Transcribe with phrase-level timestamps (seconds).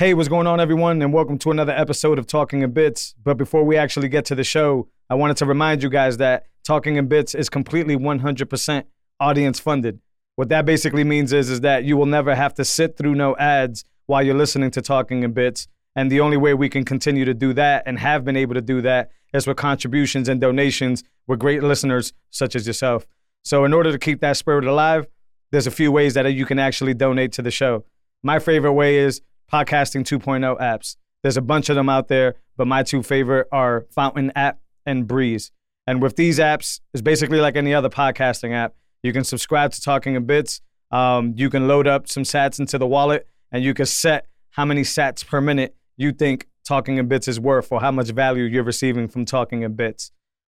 [0.00, 1.02] Hey, what's going on, everyone?
[1.02, 3.16] And welcome to another episode of Talking in Bits.
[3.24, 6.46] But before we actually get to the show, I wanted to remind you guys that
[6.62, 8.84] Talking in Bits is completely 100%
[9.18, 9.98] audience funded.
[10.36, 13.36] What that basically means is, is that you will never have to sit through no
[13.38, 15.66] ads while you're listening to Talking in Bits.
[15.96, 18.62] And the only way we can continue to do that and have been able to
[18.62, 23.04] do that is with contributions and donations with great listeners such as yourself.
[23.42, 25.08] So, in order to keep that spirit alive,
[25.50, 27.84] there's a few ways that you can actually donate to the show.
[28.22, 29.22] My favorite way is
[29.52, 30.96] podcasting 2.0 apps.
[31.22, 35.06] There's a bunch of them out there, but my two favorite are Fountain app and
[35.06, 35.50] Breeze.
[35.86, 38.74] And with these apps, it's basically like any other podcasting app.
[39.02, 40.60] You can subscribe to Talking in Bits.
[40.90, 44.64] Um, you can load up some sats into the wallet, and you can set how
[44.64, 48.44] many sats per minute you think Talking in Bits is worth or how much value
[48.44, 50.12] you're receiving from Talking in Bits.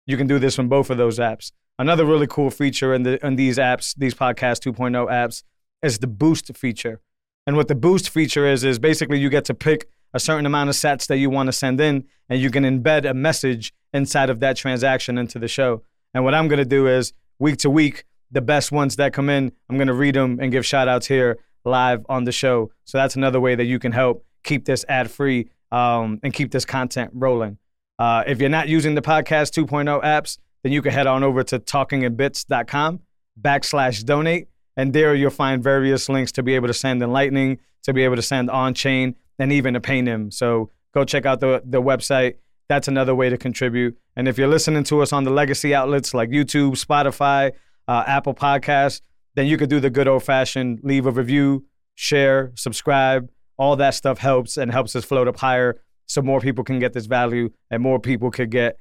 [0.05, 1.51] You can do this from both of those apps.
[1.79, 5.43] Another really cool feature in, the, in these apps, these Podcast 2.0 apps,
[5.81, 6.99] is the Boost feature.
[7.47, 10.69] And what the boost feature is, is basically you get to pick a certain amount
[10.69, 14.29] of sats that you want to send in, and you can embed a message inside
[14.29, 15.81] of that transaction into the show.
[16.13, 19.29] And what I'm going to do is week to week, the best ones that come
[19.29, 22.71] in, I'm going to read them and give shout outs here live on the show.
[22.85, 26.51] So that's another way that you can help keep this ad free um, and keep
[26.51, 27.57] this content rolling.
[27.99, 31.43] Uh, if you're not using the podcast 2.0 apps, then you can head on over
[31.43, 32.99] to talkinginbits.com
[33.39, 34.47] backslash donate
[34.81, 38.03] and there you'll find various links to be able to send in Lightning, to be
[38.03, 40.33] able to send on chain, and even to PayNym.
[40.33, 42.37] So go check out the, the website.
[42.67, 43.95] That's another way to contribute.
[44.15, 47.51] And if you're listening to us on the legacy outlets like YouTube, Spotify,
[47.87, 49.01] uh, Apple Podcasts,
[49.35, 53.29] then you could do the good old fashioned leave a review, share, subscribe.
[53.59, 56.93] All that stuff helps and helps us float up higher so more people can get
[56.93, 58.79] this value and more people could get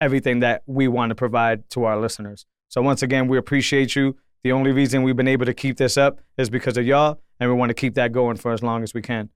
[0.00, 2.46] everything that we want to provide to our listeners.
[2.68, 4.16] So once again, we appreciate you.
[4.42, 7.50] The only reason we've been able to keep this up is because of y'all, and
[7.50, 9.28] we want to keep that going for as long as we can.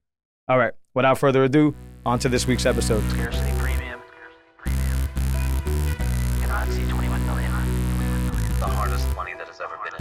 [0.49, 1.75] All right, without further ado,
[2.07, 3.03] on to this week's episode.
[3.11, 4.01] Scarcity premium.
[6.41, 7.51] Cannot see 21 million.
[8.61, 9.95] the hardest money that has ever been.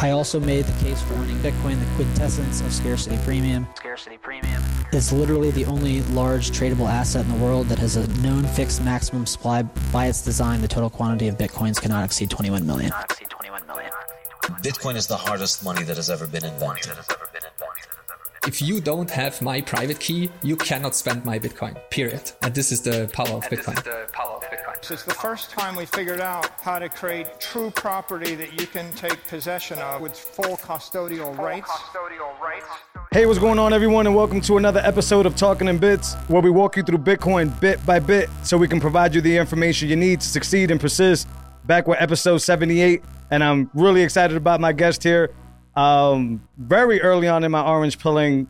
[0.00, 3.66] I also made the case for owning Bitcoin, the quintessence of scarcity premium.
[3.76, 4.62] Scarcity premium.
[4.92, 8.84] It's literally the only large tradable asset in the world that has a known fixed
[8.84, 9.62] maximum supply.
[9.62, 12.90] By its design, the total quantity of Bitcoins cannot exceed 21 million.
[12.90, 13.43] Cannot exceed 21 million.
[14.44, 16.92] Bitcoin is the hardest money that has ever been invented.
[18.46, 21.78] If you don't have my private key, you cannot spend my Bitcoin.
[21.88, 22.30] Period.
[22.42, 23.82] And this is the power of Bitcoin.
[24.82, 28.66] So it's the first time we figured out how to create true property that you
[28.66, 31.70] can take possession of with full custodial rights.
[33.12, 36.42] Hey, what's going on, everyone, and welcome to another episode of Talking in Bits, where
[36.42, 39.88] we walk you through Bitcoin bit by bit so we can provide you the information
[39.88, 41.28] you need to succeed and persist.
[41.64, 43.02] Back with episode 78,
[43.34, 45.34] and I'm really excited about my guest here.
[45.74, 48.46] Um, very early on in my orange pilling,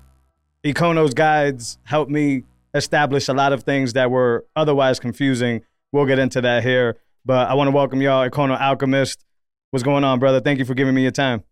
[0.62, 2.42] Econo's guides helped me
[2.74, 5.62] establish a lot of things that were otherwise confusing.
[5.90, 9.24] We'll get into that here, but I want to welcome y'all, Econo Alchemist.
[9.70, 10.40] What's going on, brother?
[10.40, 11.44] Thank you for giving me your time.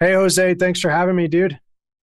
[0.00, 1.60] Hey Jose, thanks for having me, dude.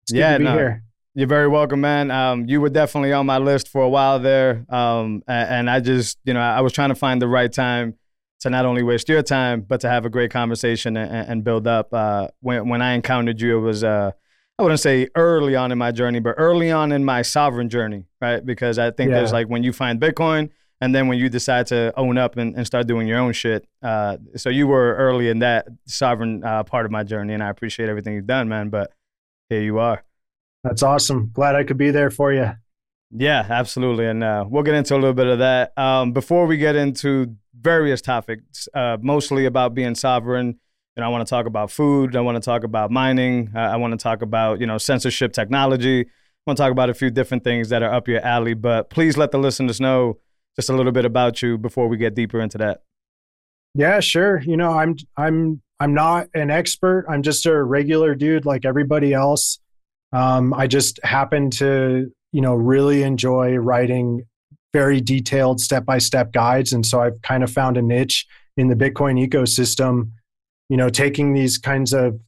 [0.04, 0.54] It's good Yeah, to be no.
[0.54, 0.84] here.
[1.16, 2.12] You're very welcome, man.
[2.12, 5.80] Um, you were definitely on my list for a while there, um, a- and, I
[5.80, 7.96] just, you know, I was trying to find the right time
[8.42, 11.68] to not only waste your time, but to have a great conversation and, and build
[11.68, 11.94] up.
[11.94, 14.12] Uh, when when I encountered you, it was, uh,
[14.60, 18.06] I wouldn't say early on in my journey, but early on in my sovereign journey,
[18.20, 18.46] right?
[18.46, 20.50] Because I think there's like when you find Bitcoin,
[20.82, 23.68] and then when you decide to own up and, and start doing your own shit.
[23.84, 27.50] Uh, so you were early in that sovereign uh, part of my journey, and I
[27.50, 28.70] appreciate everything you've done, man.
[28.70, 28.92] But
[29.50, 30.04] here you are.
[30.64, 31.30] That's awesome.
[31.34, 32.52] Glad I could be there for you.
[33.14, 34.08] Yeah, absolutely.
[34.08, 35.78] And uh, we'll get into a little bit of that.
[35.78, 40.60] Um, before we get into various topics, uh, mostly about being sovereign,
[40.96, 42.16] you know, I want to talk about food.
[42.16, 43.52] I want to talk about mining.
[43.56, 46.02] Uh, I want to talk about, you know, censorship technology.
[46.02, 46.06] I
[46.46, 48.54] want to talk about a few different things that are up your alley.
[48.54, 50.20] But please let the listeners know
[50.56, 52.84] just a little bit about you before we get deeper into that.
[53.74, 54.42] Yeah, sure.
[54.42, 57.06] You know, I'm I'm I'm not an expert.
[57.10, 59.60] I'm just a regular dude like everybody else.
[60.14, 64.26] Um, I just happen to, you know, really enjoy writing
[64.74, 68.26] very detailed step-by-step guides, and so I've kind of found a niche
[68.58, 70.12] in the Bitcoin ecosystem.
[70.70, 72.20] You know, taking these kinds of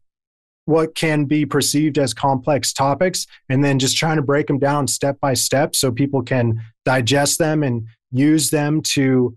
[0.65, 4.87] what can be perceived as complex topics and then just trying to break them down
[4.87, 9.35] step by step so people can digest them and use them to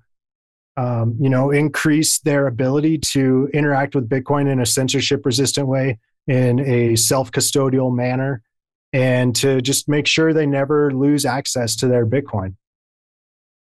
[0.76, 5.98] um, you know increase their ability to interact with bitcoin in a censorship resistant way
[6.28, 8.42] in a self-custodial manner
[8.92, 12.54] and to just make sure they never lose access to their bitcoin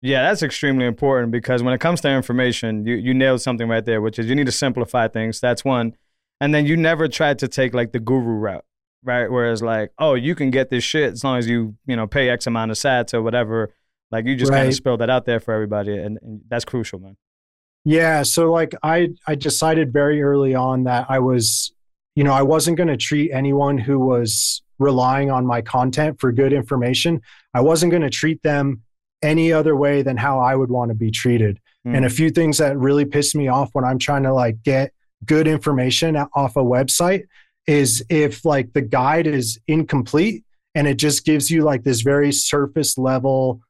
[0.01, 3.83] Yeah, that's extremely important because when it comes to information, you, you nailed something right
[3.83, 5.39] there, which is you need to simplify things.
[5.39, 5.95] That's one.
[6.39, 8.65] And then you never tried to take like the guru route,
[9.03, 9.31] right?
[9.31, 12.29] Whereas like, oh, you can get this shit as long as you you know pay
[12.29, 13.73] X amount of sats or whatever.
[14.11, 16.99] Like you just kind of spelled that out there for everybody, and, and that's crucial,
[16.99, 17.17] man.
[17.83, 21.73] Yeah, so like I I decided very early on that I was
[22.15, 26.31] you know, I wasn't going to treat anyone who was relying on my content for
[26.31, 27.21] good information.
[27.53, 28.81] I wasn't going to treat them
[29.21, 31.59] any other way than how I would want to be treated.
[31.87, 31.97] Mm.
[31.97, 34.91] And a few things that really piss me off when I'm trying to like get
[35.25, 37.23] good information off a website
[37.67, 40.43] is if like the guide is incomplete
[40.75, 43.61] and it just gives you like this very surface level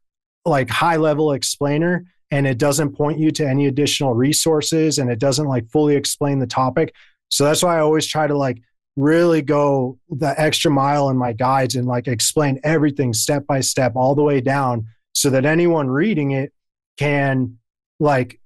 [0.46, 5.20] like high level explainer and it doesn't point you to any additional resources and it
[5.20, 6.94] doesn't like fully explain the topic.
[7.30, 8.62] So that's why I always try to like
[8.96, 13.94] really go the extra mile in my guides and like explain everything step by step
[13.96, 16.54] all the way down so that anyone reading it
[16.98, 17.58] can
[18.00, 18.40] like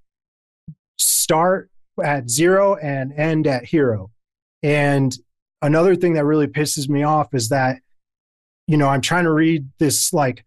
[0.98, 1.70] start
[2.04, 4.10] at zero and end at hero.
[4.64, 5.16] And
[5.62, 7.80] another thing that really pisses me off is that
[8.68, 10.46] you know, I'm trying to read this like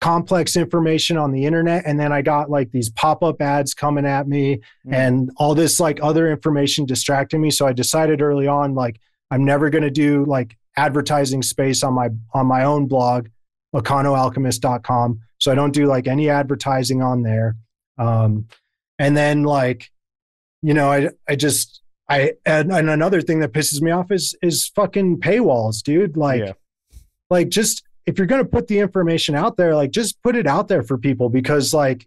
[0.00, 4.28] complex information on the internet and then I got like these pop-up ads coming at
[4.28, 4.92] me Mm.
[4.92, 9.00] and all this like other information distracting me so I decided early on like
[9.30, 13.28] I'm never going to do like advertising space on my on my own blog
[13.74, 17.56] econoalchemist.com so I don't do like any advertising on there.
[17.98, 18.46] Um
[18.98, 19.90] and then like
[20.62, 24.34] you know I I just I and, and another thing that pisses me off is
[24.42, 26.16] is fucking paywalls dude.
[26.16, 26.52] Like Yeah.
[27.30, 30.46] like just if you're going to put the information out there like just put it
[30.46, 32.06] out there for people because like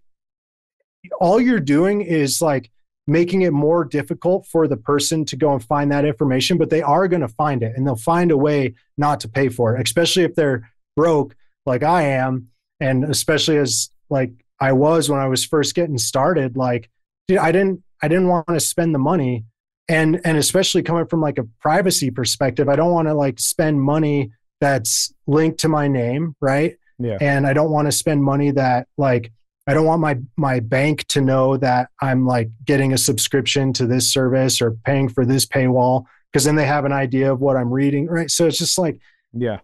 [1.20, 2.70] all you're doing is like
[3.08, 6.82] making it more difficult for the person to go and find that information but they
[6.82, 9.82] are going to find it and they'll find a way not to pay for it
[9.88, 12.48] especially if they're broke like i am
[12.80, 16.90] and especially as like i was when i was first getting started like
[17.28, 19.46] dude i didn't i didn't want to spend the money
[19.90, 23.82] and and especially coming from like a privacy perspective i don't want to like spend
[23.82, 27.18] money that's linked to my name right Yeah.
[27.22, 29.32] and i don't want to spend money that like
[29.68, 33.86] i don't want my my bank to know that i'm like getting a subscription to
[33.86, 37.56] this service or paying for this paywall because then they have an idea of what
[37.58, 38.32] i'm reading right?
[38.32, 39.00] So it's just like
[39.34, 39.60] Yeah.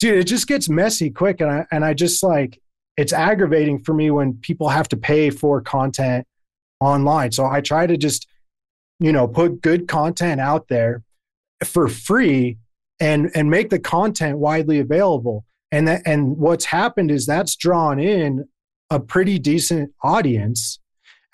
[0.00, 2.60] dude it just gets messy quick and i and i just like
[2.96, 6.26] it's aggravating for me when people have to pay for content
[6.80, 7.32] online.
[7.32, 8.26] So i try to just
[9.00, 11.02] you know put good content out there
[11.64, 12.58] for free
[13.00, 15.44] and and make the content widely available.
[15.72, 18.46] And that and what's happened is that's drawn in
[18.90, 20.78] a pretty decent audience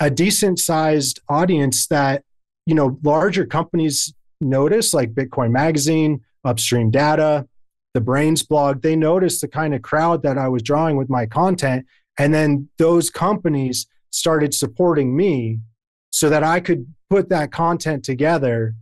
[0.01, 2.25] a decent sized audience that
[2.67, 7.47] you know larger companies notice like bitcoin magazine upstream data
[7.95, 11.27] the Braiins blog they noticed the kind of crowd that i was drawing with my
[11.27, 11.87] content.
[12.19, 15.59] And then those companies started supporting me
[16.11, 18.75] so that i could put that content together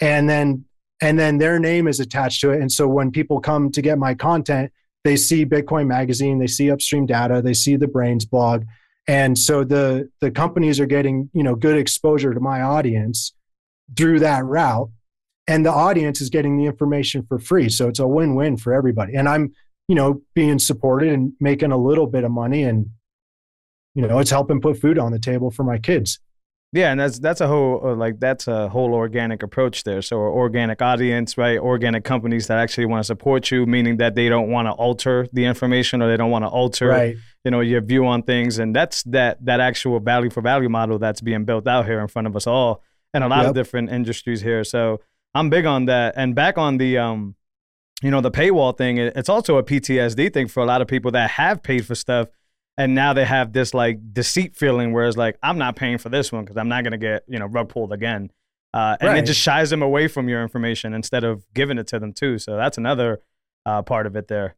[0.00, 0.64] and then
[1.00, 2.60] and then their name is attached to it.
[2.60, 4.72] And so when people come to get my content
[5.04, 8.64] they see bitcoin magazine they see upstream data they see the Braiins blog.
[9.08, 13.34] And so the the companies are getting you know good exposure to my audience
[13.96, 14.90] through that route.
[15.48, 17.68] And the audience is getting the information for free.
[17.68, 19.14] So it's a win-win for everybody.
[19.14, 19.52] And i'm
[19.88, 22.86] you know being supported and making a little bit of money and
[23.94, 26.18] you know it's helping put food on the table for my kids
[26.74, 30.00] Yeah, and that's that's a whole uh, like that's a whole organic approach there.
[30.00, 31.58] So, organic audience, right?
[31.58, 35.28] Organic companies that actually want to support you, meaning that they don't want to alter
[35.34, 38.58] the information or they don't want to alter, right you know, your view on things.
[38.58, 42.08] And that's that that actual value for value model that's being built out here in
[42.08, 44.64] front of us all, and a lot of different industries here.
[44.64, 45.00] So,
[45.34, 46.14] I'm big on that.
[46.16, 47.34] And back on the um,
[48.02, 51.10] you know, the paywall thing, it's also a PTSD thing for a lot of people
[51.12, 52.28] that have paid for stuff
[52.76, 56.08] and now they have this like deceit feeling where it's like i'm not paying for
[56.08, 58.30] this one because i'm not going to get you know rug pulled again.
[58.74, 61.98] Uh, and it just shies them away from your information instead of giving it to
[61.98, 62.38] them too.
[62.38, 63.20] So that's another
[63.66, 64.56] uh, part of it there.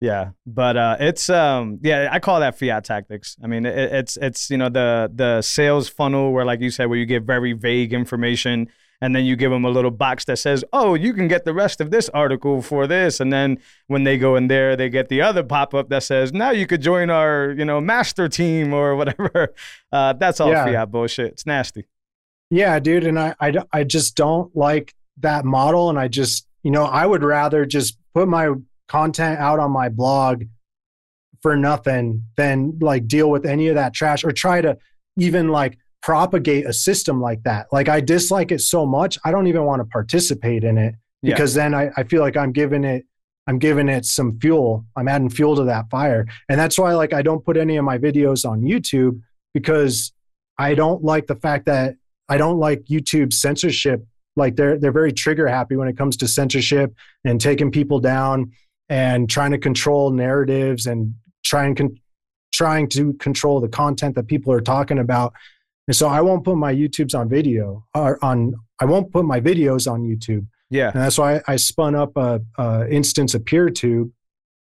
[0.00, 3.36] Yeah but uh, it's um yeah i call that fiat tactics.
[3.42, 6.86] I mean it, it's it's you know the the sales funnel where like you said
[6.86, 8.68] where you give very vague information
[9.04, 11.52] and then you give them a little box that says, "Oh, you can get the
[11.52, 13.58] rest of this article for this." And then
[13.88, 16.66] when they go in there, they get the other pop up that says, "Now you
[16.66, 19.52] could join our, you know, master team or whatever."
[19.92, 20.64] Uh, that's all Yeah.
[20.64, 21.32] fiat bullshit.
[21.34, 21.84] It's nasty.
[22.50, 23.34] Yeah, dude, and I,
[23.72, 27.96] I just don't like that model, and I just you know I would rather just
[28.14, 28.48] put my
[28.88, 30.44] content out on my blog
[31.42, 34.76] for nothing than like deal with any of that trash or try to
[35.18, 37.66] even like propagate a system like that.
[37.72, 41.32] Like I dislike it so much, I don't even want to participate in it Yeah.
[41.34, 43.06] because then I, I feel like I'm giving it
[43.46, 44.86] I'm giving it some fuel.
[44.96, 46.26] I'm adding fuel to that fire.
[46.48, 49.20] And that's why like I don't put any of my videos on YouTube
[49.52, 50.12] because
[50.58, 51.96] I don't like the fact that
[52.28, 54.04] I don't like YouTube censorship
[54.36, 56.94] Like they're they're very trigger happy when it comes to censorship
[57.24, 58.52] and taking people down
[58.90, 61.96] and trying to control narratives and trying con-
[62.52, 65.32] trying to control the content that people are talking about.
[65.86, 69.40] And so I won't put my YouTubes on video or on I won't put my
[69.40, 70.46] videos on YouTube.
[70.70, 70.90] Yeah.
[70.92, 74.10] And that's why I spun up a, a instance of PeerTube.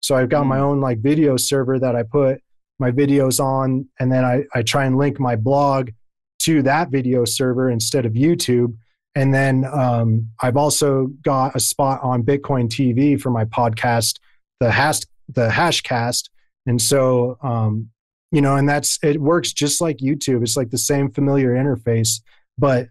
[0.02, 0.62] So I've got my Mm.
[0.64, 2.42] own like video server that I put
[2.80, 5.92] my videos on, and then I, I try and link my blog
[6.40, 8.76] to that video server instead of YouTube.
[9.16, 14.20] And then um, I've also got a spot on Bitcoin TV for my podcast,
[14.60, 16.30] the hash the Hashcast.
[16.66, 17.90] And so um,
[18.34, 20.42] you know, and that's it works just like YouTube.
[20.42, 22.20] It's like the same familiar interface,
[22.58, 22.88] but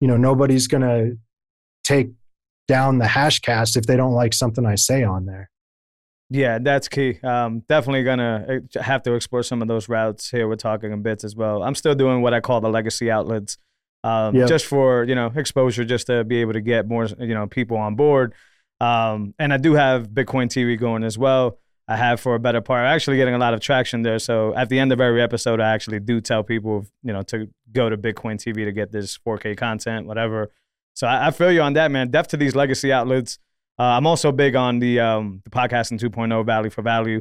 [0.00, 1.10] you know, nobody's gonna
[1.84, 2.10] take
[2.68, 5.50] down the Hashcast if they don't like something I say on there.
[6.30, 7.18] Yeah, that's key.
[7.22, 10.48] Um, definitely gonna uh, have to explore some of those routes here.
[10.48, 11.62] We're talking in bits as well.
[11.64, 13.58] I'm still doing what I call the legacy outlets,
[14.04, 14.48] um, Yep.
[14.48, 17.76] just for you know exposure, just to be able to get more you know people
[17.76, 18.34] on board.
[18.80, 21.58] Um, and I do have Bitcoin TV going as well.
[21.88, 22.80] I have for a better part.
[22.84, 24.18] I'm actually getting a lot of traction there.
[24.18, 27.48] So at the end of every episode, I actually do tell people you know to
[27.72, 30.50] go to Bitcoin TV to get this 4K content, whatever.
[30.94, 32.10] So I, I feel you on that, man.
[32.10, 33.38] Def to these legacy outlets.
[33.78, 37.20] Uh, I'm also big on the um, the podcasting 2.0 value for value,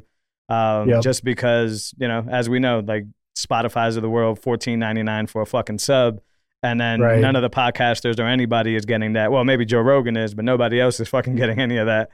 [0.49, 1.01] um, Yep.
[1.03, 3.03] just because you know, as we know, like
[3.37, 6.21] Spotify's of the world, 14.99 for a fucking sub,
[6.63, 7.19] and then Right.
[7.19, 9.31] none of the podcasters or anybody is getting that.
[9.31, 12.09] Well, maybe Joe Rogan is, but nobody else is fucking getting any of that.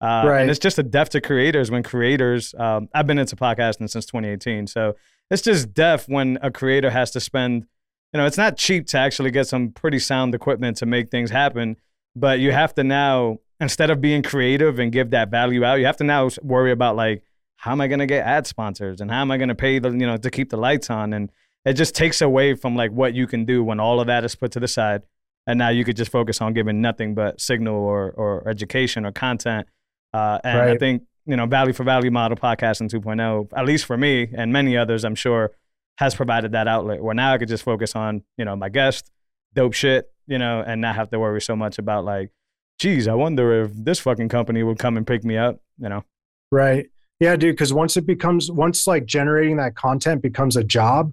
[0.00, 0.40] Uh, Right.
[0.42, 2.54] And it's just a deaf to creators when creators.
[2.58, 4.96] Um, I've been into podcasting since 2018, so
[5.30, 7.66] it's just deaf when a creator has to spend.
[8.12, 11.30] You know, it's not cheap to actually get some pretty sound equipment to make things
[11.30, 11.76] happen,
[12.14, 15.86] but you have to now instead of being creative and give that value out, you
[15.86, 17.24] have to now worry about like
[17.56, 19.78] how am I going to get ad sponsors and how am I going to pay
[19.78, 21.30] the you know to keep the lights on and
[21.64, 24.34] it just takes away from like what you can do when all of that is
[24.34, 25.02] put to the side
[25.46, 29.12] and now you could just focus on giving nothing but signal or or education or
[29.12, 29.66] content
[30.14, 33.96] uh, and I think you know value for value model podcasting 2.0 at least for
[33.96, 35.52] me and many others I'm sure
[35.98, 39.10] has provided that outlet where now I could just focus on you know my guest
[39.54, 42.30] dope shit you know and not have to worry so much about like
[42.78, 46.04] geez, I wonder if this fucking company would come and pick me up, you know?
[46.50, 46.86] Right.
[47.20, 47.54] Yeah, dude.
[47.54, 51.12] Because once it becomes, once like generating that content becomes a job,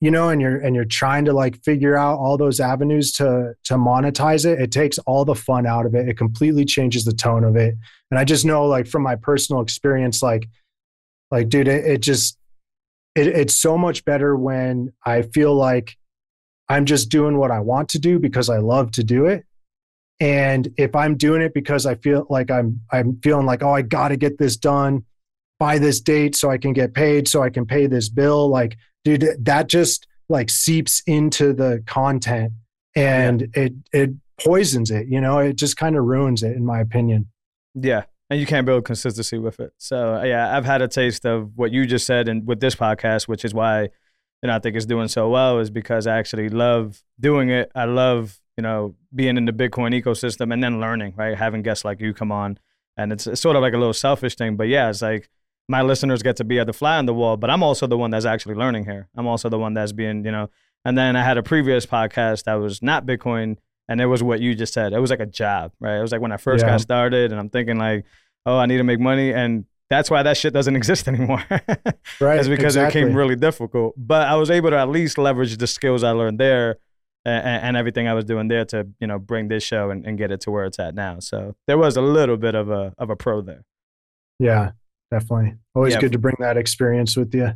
[0.00, 3.54] you know, and you're and you're trying to like figure out all those avenues to
[3.64, 6.08] to monetize it, it takes all the fun out of it.
[6.08, 7.74] It completely changes the tone of it.
[8.10, 10.48] And I just know, like from my personal experience, like,
[11.30, 12.38] like, dude, it, it just
[13.14, 15.96] it, it's so much better when I feel like
[16.68, 19.44] I'm just doing what I want to do because I love to do it
[20.20, 23.82] and if i'm doing it because i feel like i'm i'm feeling like oh i
[23.82, 25.04] got to get this done
[25.58, 28.76] by this date so i can get paid so i can pay this bill like
[29.06, 32.52] dude that just like seeps into the content
[32.94, 34.10] and it it
[34.44, 37.26] poisons it you know it just kind of ruins it in my opinion
[37.74, 38.04] Yeah.
[38.28, 39.72] And you can't build consistency with it.
[39.78, 42.74] So, uh, yeah, I've had a taste of what you just said and with this
[42.74, 46.18] podcast, which is why, you know, I think it's doing so well, is because I
[46.18, 47.70] actually love doing it.
[47.76, 51.38] I love, you know, being in the Bitcoin ecosystem and then learning, right?
[51.38, 52.58] Having guests like you come on.
[52.96, 54.56] And it's, it's sort of like a little selfish thing.
[54.56, 55.30] But yeah, it's like
[55.68, 57.98] my listeners get to be at the fly on the wall, but I'm also the
[57.98, 59.08] one that's actually learning here.
[59.16, 60.48] I'm also the one that's being, you know,
[60.84, 63.56] and then I had a previous podcast that was not Bitcoin,
[63.88, 64.92] and it was what you just said.
[64.92, 65.98] It was like a job, right?
[65.98, 66.70] It was like when I first Yeah.
[66.70, 68.04] got started, and I'm thinking like,
[68.44, 71.42] oh, I need to make money, and that's why that shit doesn't exist anymore.
[72.20, 73.00] right it's because exactly.
[73.00, 73.94] it became really difficult.
[73.96, 76.76] But I was able to at least leverage the skills I learned there.
[77.24, 80.16] And, and everything I was doing there to you know bring this show and, and
[80.16, 81.18] get it to where it's at now.
[81.18, 83.64] So there was a little bit of a of a pro there.
[84.38, 84.70] yeah
[85.10, 86.00] definitely always Yeah.
[86.00, 87.52] good to bring that experience with you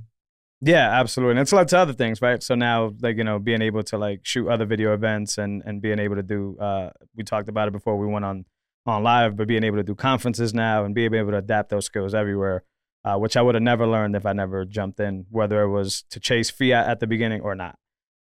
[0.62, 1.33] Yeah, absolutely.
[1.33, 2.42] And it's led to other things, right?
[2.42, 5.80] So now, like, you know, being able to like shoot other video events and and
[5.80, 8.45] being able to do uh we talked about it before we went on
[8.87, 11.87] on live, but being able to do conferences now and being able to adapt those
[11.87, 12.62] skills everywhere,
[13.07, 16.02] uh, which I would have never learned if I never jumped in, whether it was
[16.11, 17.76] to chase fiat at the beginning or not.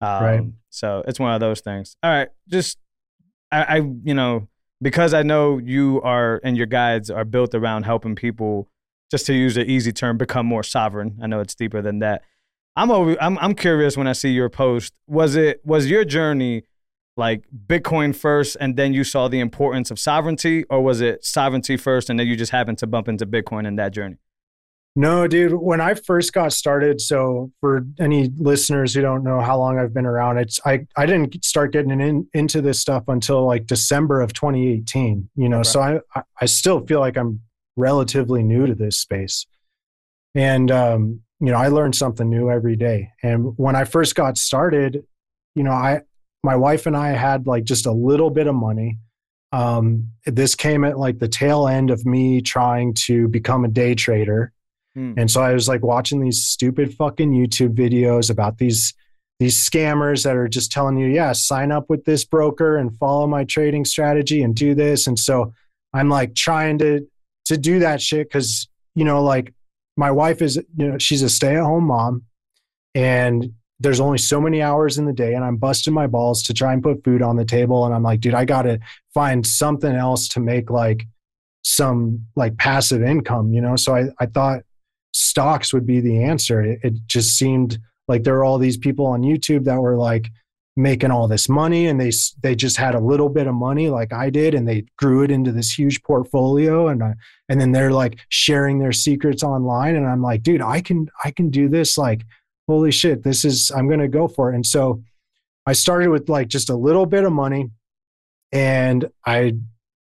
[0.02, 0.42] Um, Right.
[0.70, 1.96] So it's one of those things.
[2.02, 2.76] All right, just
[3.50, 4.48] I, I you know
[4.82, 8.68] because I know you are and your guides are built around helping people
[9.10, 11.18] just to use an easy term, become more sovereign.
[11.22, 12.22] I know it's deeper than that.
[12.76, 14.92] I'm always, I'm I'm curious when I see your post.
[15.06, 16.62] Was it was your journey
[17.16, 21.76] like Bitcoin first, and then you saw the importance of sovereignty, or was it sovereignty
[21.76, 24.16] first, and then you just happened to bump into Bitcoin in that journey?
[24.94, 25.52] No, dude.
[25.52, 29.94] When I first got started, so for any listeners who don't know how long I've
[29.94, 34.20] been around, it's I I didn't start getting in, into this stuff until like December
[34.20, 35.28] of 2018.
[35.36, 35.68] You know, Okay.
[35.68, 37.40] so I- I still feel like I'm
[37.78, 39.46] relatively new to this space,
[40.34, 43.12] and um, you know, I learn something new every day.
[43.22, 45.04] And when I first got started,
[45.54, 46.02] you know, I
[46.42, 48.98] my wife and I had like just a little bit of money.
[49.52, 53.94] Um, this came at like the tail end of me trying to become a day
[53.94, 54.52] trader.
[54.94, 55.14] Hmm.
[55.16, 58.94] And so I was like watching these stupid fucking YouTube videos about these
[59.38, 63.28] these scammers that are just telling you, yeah, sign up with this broker and follow
[63.28, 65.06] my trading strategy and do this.
[65.06, 65.54] And so
[65.94, 67.06] I'm like trying to
[67.48, 69.54] to do that shit because you know, like
[69.96, 72.24] my wife is, you know, she's a stay-at-home mom
[72.96, 76.54] and there's only so many hours in the day and I'm busting my balls to
[76.54, 77.86] try and put food on the table.
[77.86, 78.80] And I'm like, dude, I gotta
[79.14, 81.06] find something else to make like
[81.62, 83.76] some like passive income, you know?
[83.76, 84.62] So I, I thought
[85.12, 86.60] stocks would be the answer.
[86.60, 87.78] It, it just seemed
[88.08, 90.28] like there were all these people on YouTube that were like
[90.78, 94.12] making all this money and they they just had a little bit of money like
[94.12, 97.14] I did and they grew it into this huge portfolio and I,
[97.48, 101.32] and then they're like sharing their secrets online and I'm like dude I can I
[101.32, 102.24] can do this like
[102.68, 105.02] holy shit this is I'm going to go for it and so
[105.66, 107.70] I started with like just a little bit of money
[108.52, 109.56] and I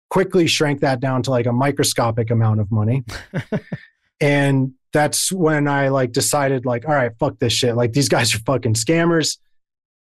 [0.09, 3.05] quickly shrank that down to like a microscopic amount of money
[4.19, 7.75] and that's when I like decided like, all right, fuck this shit.
[7.75, 9.37] Like these guys are fucking scammers.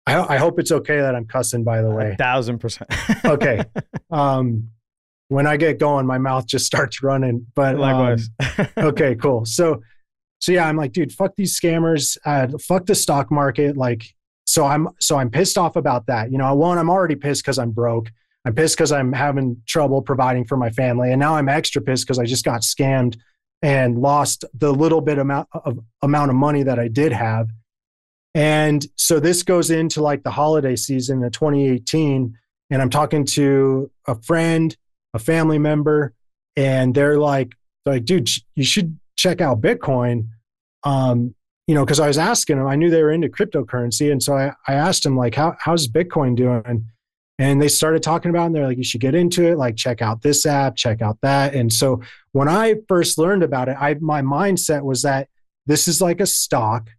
[0.07, 2.15] I, I hope it's okay that I'm cussing by the A way.
[2.17, 2.89] thousand percent.
[3.25, 3.63] Okay.
[4.09, 4.69] Um,
[5.27, 7.45] when I get going, my mouth just starts running.
[7.53, 8.17] But um,
[8.77, 9.45] okay, cool.
[9.45, 9.81] So,
[10.39, 12.17] so yeah, I'm like, dude, fuck these scammers.
[12.23, 13.75] Uh, fuck the stock market.
[13.75, 14.05] Like,
[14.45, 16.31] so I'm so I'm pissed off about that.
[16.31, 18.09] You know, one, I'm already pissed because I'm broke.
[18.45, 22.05] I'm pissed because I'm having trouble providing for my family, and now I'm extra pissed
[22.05, 23.17] because I just got scammed
[23.61, 27.49] and lost the little bit amount of amount of money that I did have.
[28.35, 32.37] And so this goes into like the holiday season of 2018,
[32.69, 34.75] and I'm talking to a friend,
[35.13, 36.13] a family member,
[36.55, 37.53] and they're like,
[37.85, 40.27] they're like, dude, you should check out Bitcoin.
[40.83, 41.33] Um,
[41.67, 44.37] you know, because I was asking them, I knew they were into cryptocurrency, and so
[44.37, 46.85] I, I asked them like, how how's Bitcoin doing?
[47.39, 49.57] And they started talking about, it, and they're like, you should get into it.
[49.57, 51.53] Like, check out this app, check out that.
[51.53, 55.27] And so when I first learned about it, I my mindset was that
[55.65, 56.89] this is like a stock.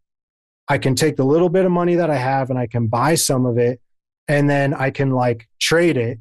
[0.68, 3.14] I can take the little bit of money that I have and I can buy
[3.14, 3.80] some of it,
[4.26, 6.18] and then I can like trade it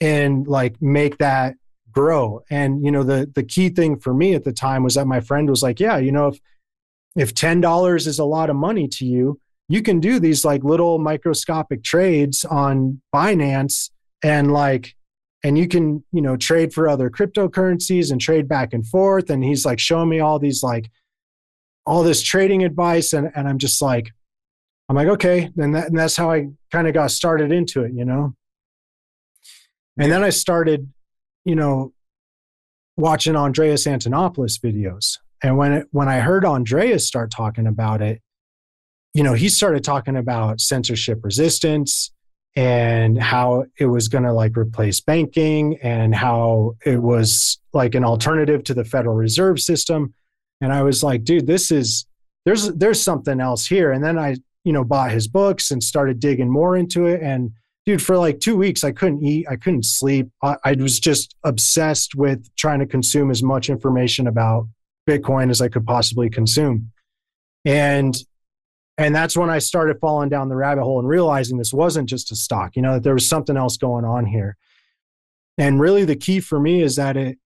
[0.00, 1.56] and like make that
[1.92, 2.42] grow.
[2.50, 5.20] And you know, the the key thing for me at the time was that my
[5.20, 6.40] friend was like, yeah, you know, if
[7.16, 10.64] if ten dollars is a lot of money to you, you can do these like
[10.64, 13.90] little microscopic trades on Binance
[14.22, 14.94] and like
[15.42, 19.44] and you can you know trade for other cryptocurrencies and trade back and forth and
[19.44, 20.90] he's like showing me all these like
[21.90, 24.12] all this trading advice and and I'm just like
[24.88, 27.92] I'm like okay and, that, and that's how I kind of got started into it
[27.94, 28.34] you know
[29.98, 30.92] and then I started
[31.44, 31.92] you know
[32.96, 38.22] watching Andreas Antonopoulos videos and when it, when I heard Andreas start talking about it
[39.14, 42.12] you know, he started talking about censorship resistance
[42.56, 48.04] and how it was going to like replace banking and how it was like an
[48.04, 50.14] alternative to the Federal Reserve System.
[50.60, 52.06] And I was like, dude, this is
[52.44, 53.92] there's there's something else here.
[53.92, 57.22] And then I, you know, bought his books and started digging more into it.
[57.22, 57.52] And
[57.86, 60.28] dude, for like two weeks, I couldn't eat, I couldn't sleep.
[60.42, 64.68] I, I was just obsessed with trying to consume as much information about
[65.08, 66.92] Bitcoin as I could possibly consume.
[67.64, 68.16] And
[68.98, 72.32] and that's when I started falling down the rabbit hole and realizing this wasn't just
[72.32, 74.58] a stock, you know, that there was something else going on here.
[75.56, 77.38] And really the key for me is that it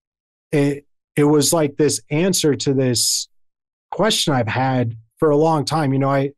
[0.51, 3.29] it it was like this answer to this
[3.91, 5.93] question I've had for a long time.
[5.93, 6.33] You know, I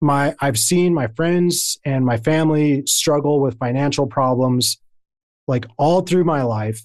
[0.00, 4.78] my I've seen my friends and my family struggle with financial problems
[5.46, 6.82] like all through my life.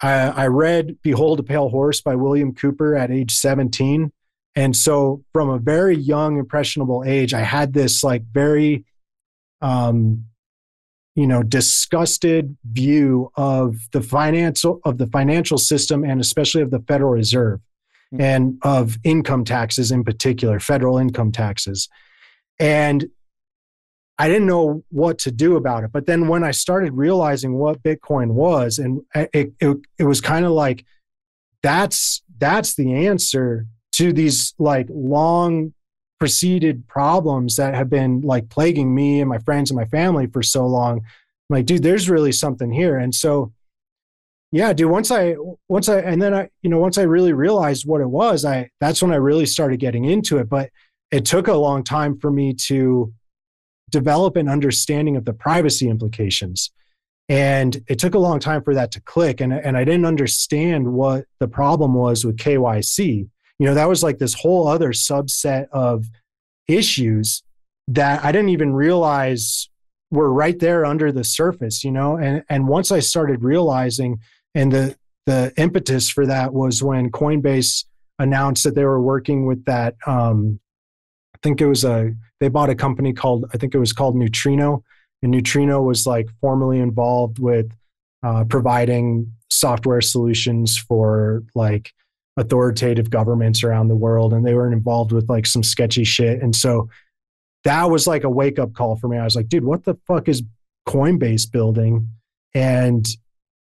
[0.00, 4.10] I, I read Behold a Pale Horse by William Cooper at age 17
[4.56, 8.84] and so from a very young impressionable age i had this like very
[9.60, 10.24] um
[11.14, 16.80] you know disgusted view of the financial of the financial system and especially of the
[16.80, 17.60] federal reserve
[18.12, 18.20] Mm.
[18.20, 21.88] and of income taxes in particular federal income taxes
[22.60, 23.06] and
[24.18, 27.82] i didn't know what to do about it but then when i started realizing what
[27.82, 30.84] bitcoin was and it it, it was kind of like
[31.62, 35.72] that's that's the answer to these like long
[36.18, 40.42] preceded problems that have been like plaguing me and my friends and my family for
[40.42, 40.98] so long.
[40.98, 42.98] I'm like, dude, there's really something here.
[42.98, 43.52] And so,
[44.52, 45.36] yeah, dude, once I,
[45.68, 48.70] once I, and then I, you know, once I really realized what it was, I,
[48.80, 50.48] that's when I really started getting into it.
[50.48, 50.70] But
[51.10, 53.12] it took a long time for me to
[53.90, 56.70] develop an understanding of the privacy implications.
[57.28, 59.40] And it took a long time for that to click.
[59.40, 64.02] And, and I didn't understand what the problem was with KYC you know that was
[64.02, 66.06] like this whole other subset of
[66.68, 67.42] issues
[67.88, 69.68] that i didn't even realize
[70.14, 72.16] were right there under the surface, you know.
[72.16, 74.20] And and once I started realizing,
[74.54, 77.84] and the the impetus for that was when Coinbase
[78.18, 79.96] announced that they were working with that.
[80.06, 80.60] Um,
[81.34, 84.16] I think it was a they bought a company called I think it was called
[84.16, 84.84] Neutrino,
[85.22, 87.70] and Neutrino was like formerly involved with
[88.22, 91.92] uh, providing software solutions for like
[92.36, 96.42] authoritative governments around the world and they were involved with like some sketchy shit.
[96.42, 96.88] And so
[97.62, 99.18] that was like a wake up call for me.
[99.18, 100.42] I was like dude what the fuck is
[100.88, 102.08] coinbase building?
[102.54, 103.06] And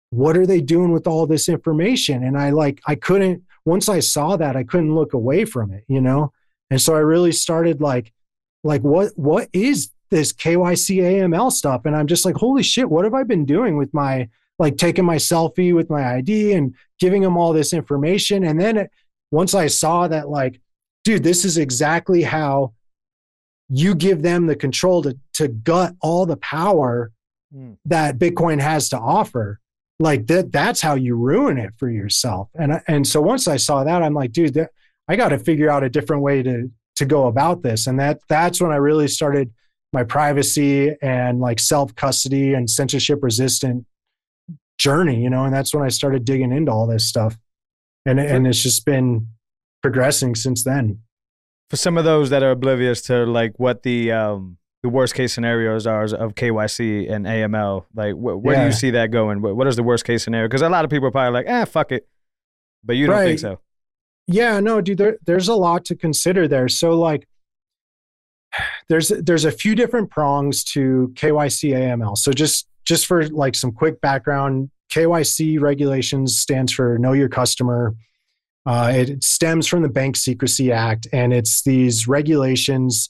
[0.09, 2.23] what are they doing with all this information?
[2.23, 5.83] And i like i couldn't once i saw that i couldn't look away from it
[5.87, 6.31] you know?
[6.69, 8.13] And so i really started like
[8.63, 11.81] like what what is this kyc aml stuff?
[11.85, 14.29] And i'm just like holy shit what have i been doing with my
[14.63, 18.45] like taking my selfie with my ID and giving them all this information.
[18.45, 18.91] And then it,
[19.29, 20.61] once I saw that, like,
[21.03, 22.71] dude, this is exactly how
[23.67, 27.11] you give them the control to, to gut all the power
[27.53, 27.75] mm.
[27.83, 29.59] that Bitcoin has to offer.
[29.99, 32.47] Like that, that's how you ruin it for yourself.
[32.55, 34.69] And and so once I saw that, I'm like, dude, that,
[35.09, 37.85] I got to figure out a different way to to go about this.
[37.87, 39.51] And that that's when I really started
[39.91, 43.85] my privacy and like self custody and censorship resistant
[44.83, 47.37] journey, you know, and that's when I started digging into all this stuff.
[48.05, 49.27] And and it's just been
[49.81, 50.99] progressing since then.
[51.69, 55.31] For some of those that are oblivious to like what the um the worst case
[55.33, 58.63] scenarios are of KYC and AML, like wh- where yeah.
[58.63, 59.41] do you see that going?
[59.41, 60.49] what is the worst case scenario?
[60.49, 62.05] Because a lot of people are probably like, "Ah, fuck it,"
[62.83, 63.27] but you don't right.
[63.27, 63.59] think so.
[64.27, 64.97] Yeah, no, dude.
[64.97, 66.67] There, there's a lot to consider there.
[66.67, 67.25] So like,
[68.89, 72.17] there's there's a few different prongs to KYC AML.
[72.17, 77.95] So just just for like some quick background, KYC regulations stands for Know Your Customer.
[78.65, 83.09] Uh, it stems from the Bank Secrecy Act, and it's these regulations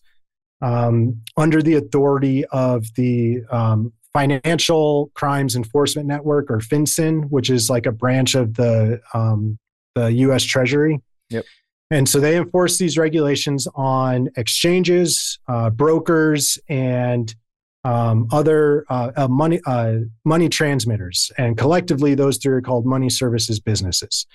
[0.61, 7.69] um, under the authority of the um, Financial Crimes Enforcement Network, or FinCEN, which is
[7.69, 9.59] like a branch of the um,
[9.95, 10.43] the U.S.
[10.43, 11.01] Treasury.
[11.29, 11.45] Yep.
[11.91, 17.35] And so they enforce these regulations on exchanges, uh, brokers, and
[17.83, 23.09] um, other uh, uh, money uh, money transmitters, and collectively those three are called money
[23.09, 24.25] services businesses.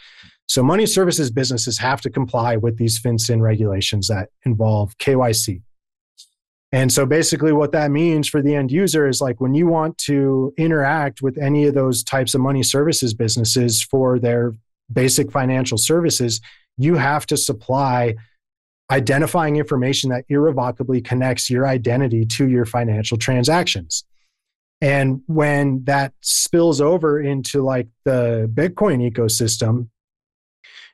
[0.46, 5.60] So money services businesses have to comply with these FinCEN regulations that involve KYC.
[6.72, 9.96] And so basically what that means for the end user is like when you want
[9.98, 14.54] to interact with any of those types of money services businesses for their
[14.92, 16.40] basic financial services,
[16.76, 18.14] you have to supply
[18.90, 24.04] identifying information that irrevocably connects your identity to your financial transactions.
[24.80, 29.88] And when that spills over into like the Bitcoin ecosystem,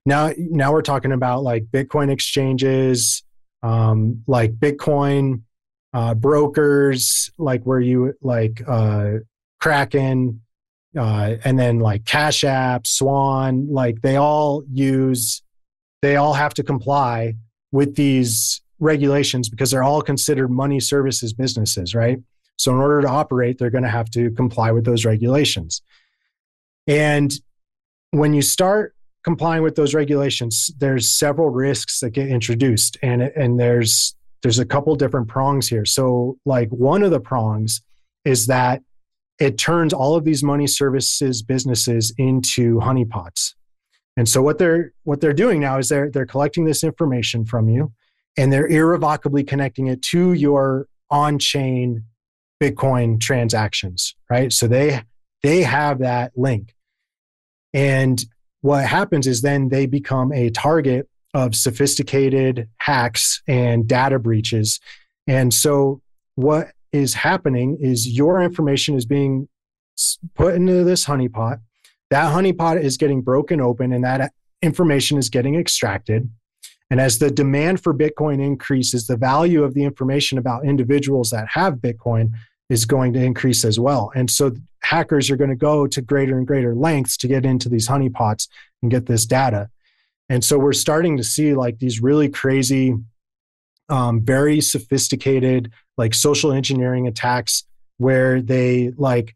[0.06, 3.22] now now we're talking about like Bitcoin exchanges,
[3.62, 5.42] um, like Bitcoin
[5.92, 9.12] uh, brokers, like where you like uh,
[9.60, 10.40] Kraken,
[10.96, 15.42] uh, and then like Cash App, Swan, like they all use,
[16.02, 17.34] they all have to comply
[17.74, 22.18] with these regulations because they're all considered money services businesses, right?
[22.56, 25.82] So, in order to operate, they're going to have to comply with those regulations.
[26.86, 27.34] And
[28.12, 33.58] when you start complying with those regulations, there's several risks that get introduced, and and
[33.58, 35.84] there's there's a couple different prongs here.
[35.84, 37.80] So, like one of the prongs
[38.24, 38.82] is that
[39.40, 43.54] it turns all of these money services businesses into honeypots.
[44.16, 47.68] And so what they're what they're doing now is they're they're collecting this information from
[47.68, 47.92] you
[48.36, 52.04] and they're irrevocably connecting it to your on-chain
[52.62, 54.52] Bitcoin transactions, right?
[54.52, 55.02] So they
[55.42, 56.74] they have that link.
[57.72, 58.24] And
[58.60, 64.80] what happens is then they become a target of sophisticated hacks and data breaches.
[65.26, 66.00] And so
[66.36, 69.48] what is happening is your information is being
[70.34, 71.58] put into this honeypot
[72.14, 76.30] that honeypot is getting broken open and that information is getting extracted.
[76.88, 81.48] And as the demand for Bitcoin increases, the value of the information about individuals that
[81.48, 82.30] have Bitcoin
[82.70, 84.12] is going to increase as well.
[84.14, 84.52] And so
[84.84, 88.46] hackers are going to go to greater and greater lengths to get into these honeypots
[88.80, 89.68] and get this data.
[90.28, 92.94] And so we're starting to see like these really crazy,
[93.88, 97.64] um, very sophisticated, like social engineering attacks
[97.98, 99.34] where they like,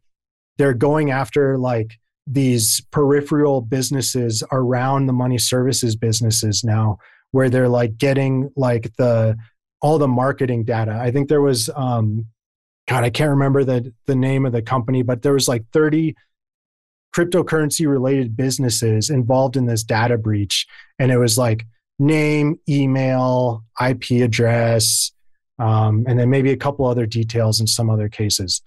[0.58, 1.98] they're going after like
[2.30, 6.98] these peripheral businesses around the money services businesses now
[7.30, 9.36] where they're like getting like the
[9.80, 12.26] all the marketing data i think there was um
[12.88, 16.14] god i can't remember the the name of the company but there was like 30
[17.16, 20.66] cryptocurrency related businesses involved in this data breach
[20.98, 21.66] and it was like
[21.98, 25.12] name email ip address
[25.58, 28.62] um, and then maybe a couple other details in some other cases.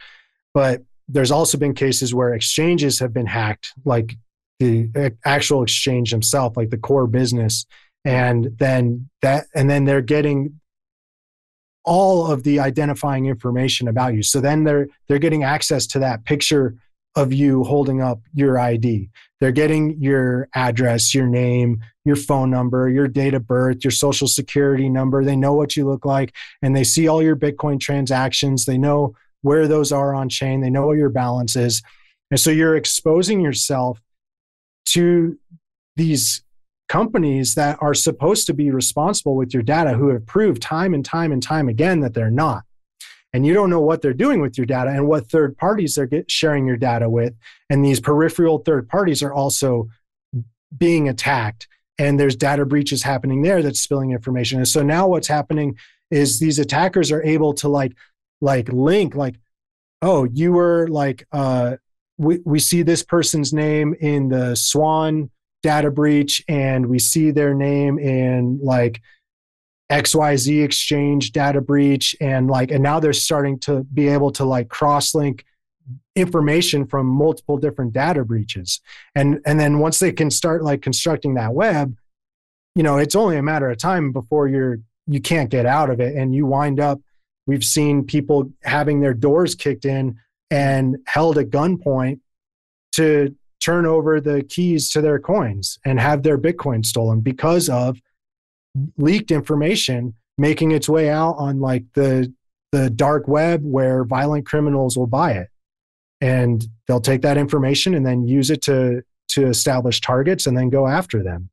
[0.54, 4.16] But there's also been cases where exchanges have been hacked, like
[4.60, 7.66] the uh, actual exchange themselves, like the core business,
[8.06, 10.60] and then that, and then they're getting
[11.84, 14.24] all of the identifying information about you.
[14.24, 16.76] So then they're they're getting access to that picture
[17.16, 19.10] of you holding up your ID.
[19.40, 24.28] They're getting your address, your name, your phone number, your date of birth, your social
[24.28, 25.24] security number.
[25.24, 28.66] They know what you look like and they see all your Bitcoin transactions.
[28.66, 30.62] They know where those are on chain.
[30.62, 31.82] They know what your balance is.
[32.30, 34.02] And so you're exposing yourself
[34.88, 35.38] to
[35.96, 36.44] these
[36.88, 41.06] companies that are supposed to be responsible with your data who have proved time and
[41.06, 42.64] time and time again that they're not
[43.34, 46.10] and you don't know what they're doing with your data and what third parties they're
[46.28, 47.34] sharing your data with
[47.70, 49.88] and these peripheral third parties are also
[50.78, 51.66] being attacked
[51.98, 55.78] and there's data breaches happening there that's spilling information and so now what's happening
[56.10, 57.94] is these attackers are able to like
[58.42, 59.36] like link like
[60.02, 61.76] oh you were like uh
[62.18, 65.30] we, we see this person's name in the swan
[65.64, 69.02] data breach and we see their name in like
[69.92, 74.70] XYZ exchange data breach and like and now they're starting to be able to like
[74.70, 75.46] cross link
[76.16, 78.82] information from multiple different data breaches.
[79.16, 81.96] And and then once they can start like constructing that web
[82.76, 86.00] you know it's only a matter of time before you're you can't get out of
[86.00, 87.02] it and you wind up
[87.52, 90.18] we've seen people having their doors kicked in
[90.50, 92.22] and held at gunpoint
[92.94, 98.00] to turn over the keys to their coins and have their Bitcoin stolen because of
[98.96, 102.34] leaked information making its way out on like the
[102.72, 105.50] the dark web where violent criminals will buy it.
[106.22, 110.70] And they'll take that information and then use it to to establish targets and then
[110.70, 111.50] go after them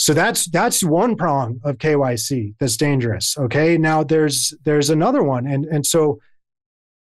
[0.00, 5.46] so that's that's one prong of KYC that's dangerous okay now there's there's another one
[5.46, 6.18] and and so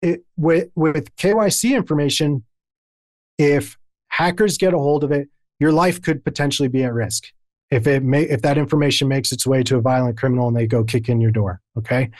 [0.01, 2.43] it with with KYC information
[3.37, 3.77] if
[4.09, 5.29] hackers get a hold of it,
[5.59, 7.25] your life could potentially be at risk
[7.69, 10.67] if it may if that information makes its way to a violent criminal and they
[10.67, 11.61] go kick in your door.
[11.77, 12.11] Okay.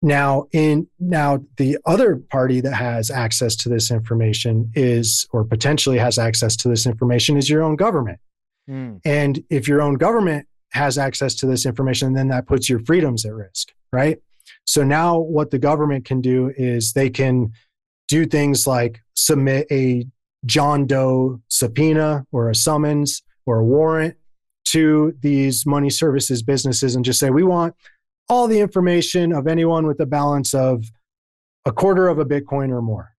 [0.00, 5.98] Now, in now the other party that has access to this information is, or potentially
[5.98, 8.20] has access to this information, is your own government.
[8.68, 9.00] Mm.
[9.04, 13.24] And if your own government has access to this information, then that puts your freedoms
[13.24, 14.18] at risk, right?
[14.66, 17.52] So now what the government can do is they can
[18.08, 20.06] do things like submit a
[20.46, 24.16] John Doe subpoena or a summons or a warrant
[24.66, 27.74] to these money services businesses and just say, we want
[28.28, 30.84] all the information of anyone with a balance of
[31.64, 33.14] a quarter of a Bitcoin or more.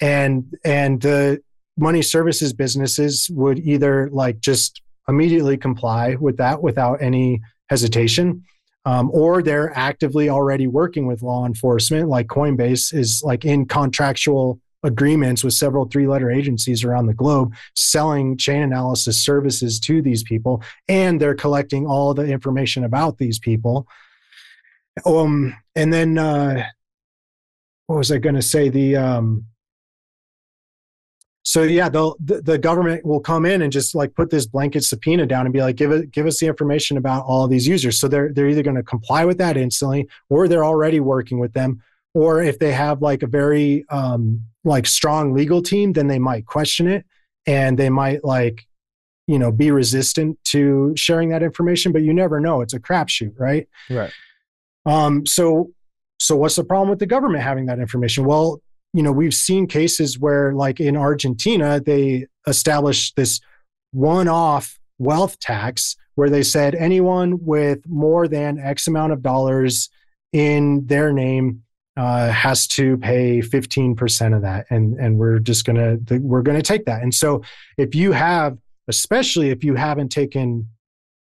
[0.00, 1.42] And, and the
[1.76, 8.44] money services businesses would either like just immediately comply with that without any hesitation.
[8.84, 14.60] Um, or they're actively already working with law enforcement, like Coinbase is like in contractual
[14.86, 20.22] agreements with several three letter agencies around the globe selling chain analysis services to these
[20.22, 23.86] people and they're collecting all the information about these people
[25.04, 26.62] um and then uh
[27.86, 29.44] what was i going to say the um
[31.46, 35.24] so yeah the, the government will come in and just like put this blanket subpoena
[35.26, 38.00] down and be like give it give us the information about all these users.
[38.00, 41.52] So they're they're either going to comply with that instantly or they're already working with
[41.52, 41.80] them.
[42.14, 46.46] Or if they have like a very um, like strong legal team then they might
[46.46, 47.06] question it
[47.46, 48.66] and they might like
[49.28, 51.92] you know be resistant to sharing that information.
[51.92, 52.60] But you never know.
[52.60, 53.68] It's a crapshoot right?
[53.88, 54.10] Right.
[54.84, 55.70] Um so
[56.18, 58.24] so what's the problem with the government having that information?
[58.24, 58.60] Well
[58.92, 63.40] you know we've seen cases where like in argentina they established this
[63.92, 69.90] one-off wealth tax where they said anyone with more than x amount of dollars
[70.32, 71.62] in their name
[71.96, 74.66] uh, has to pay 15% of that.
[74.68, 77.02] And and we're just gonna we're gonna take that.
[77.02, 77.42] And so
[77.78, 80.68] if you have especially if you haven't taken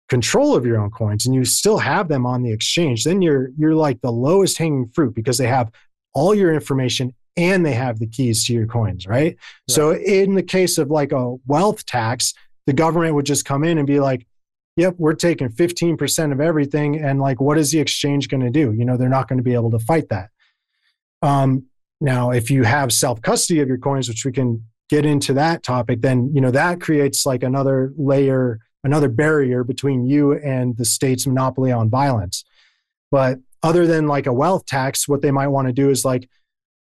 [0.09, 3.49] control of your own coins and you still have them on the exchange then you're
[3.57, 5.69] you're like the lowest hanging fruit because they have
[6.13, 9.15] all your information and they have the keys to your coins right?
[9.15, 9.37] right
[9.69, 12.33] so in the case of like a wealth tax
[12.65, 14.27] the government would just come in and be like
[14.75, 18.73] yep we're taking 15% of everything and like what is the exchange going to do
[18.73, 20.29] you know they're not going to be able to fight that
[21.21, 21.65] um,
[21.99, 25.63] now, if you have self custody of your coins, which we can get into that
[25.63, 30.85] topic, then you know that creates like another layer, another barrier between you and the
[30.85, 32.45] state's monopoly on violence.
[33.09, 36.29] But other than like a wealth tax, what they might want to do is like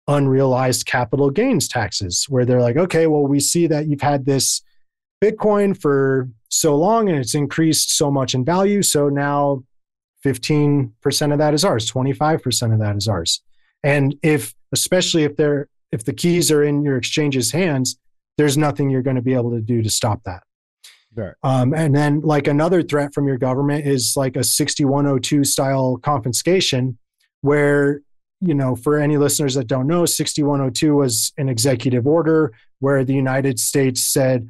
[0.08, 4.62] unrealized capital gains taxes, where they're like, okay, well, we see that you've had this
[5.24, 8.82] Bitcoin for so long and it's increased so much in value.
[8.82, 9.64] So now
[10.26, 13.42] 15% of that is ours, 25% of that is ours.
[13.84, 17.98] And if, especially if they're, if the keys are in your exchange's hands,
[18.38, 20.44] there's nothing you're going to be able to do to stop that.
[21.16, 21.34] Right.
[21.44, 26.98] Um, and then, like another threat from your government is like a 6102 style confiscation,
[27.40, 28.02] where,
[28.46, 33.14] you know, for any listeners that don't know, 6102 was an executive order where the
[33.14, 34.50] United States said,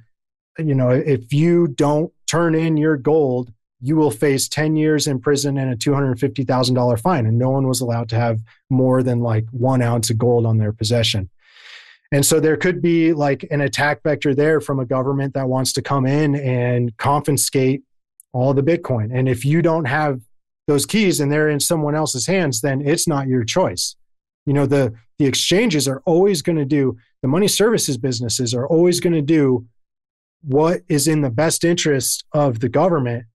[0.57, 5.19] you know, if you don't turn in your gold, you will face 10 years in
[5.19, 7.25] prison and a $250,000 fine.
[7.25, 10.57] And no one was allowed to have more than like one ounce of gold on
[10.57, 11.29] their possession.
[12.11, 15.73] And so there could be like an attack vector there from a government that wants
[15.73, 17.83] to come in and confiscate
[18.33, 19.09] all the Bitcoin.
[19.13, 20.21] And if you don't have
[20.67, 23.95] those keys and they're in someone else's hands, then it's not your choice.
[24.45, 28.67] You know, the the exchanges are always going to do, the money services businesses are
[28.67, 29.65] always going to do
[30.41, 33.25] what is in the best interest of the government.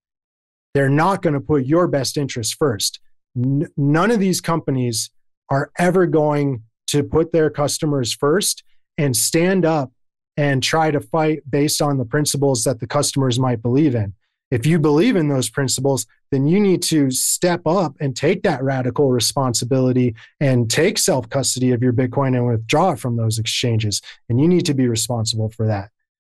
[0.74, 3.00] They're not going to put your best interest first.
[3.36, 5.10] N- none of these companies
[5.48, 8.62] are ever going to put their customers first
[8.98, 9.90] and stand up
[10.36, 14.14] and try to fight based on the principles that the customers might believe in.
[14.50, 18.62] If you believe in those principles, then you need to step up and take that
[18.62, 24.00] radical responsibility and take self custody of your Bitcoin and withdraw it from those exchanges.
[24.28, 25.90] And you need to be responsible for that.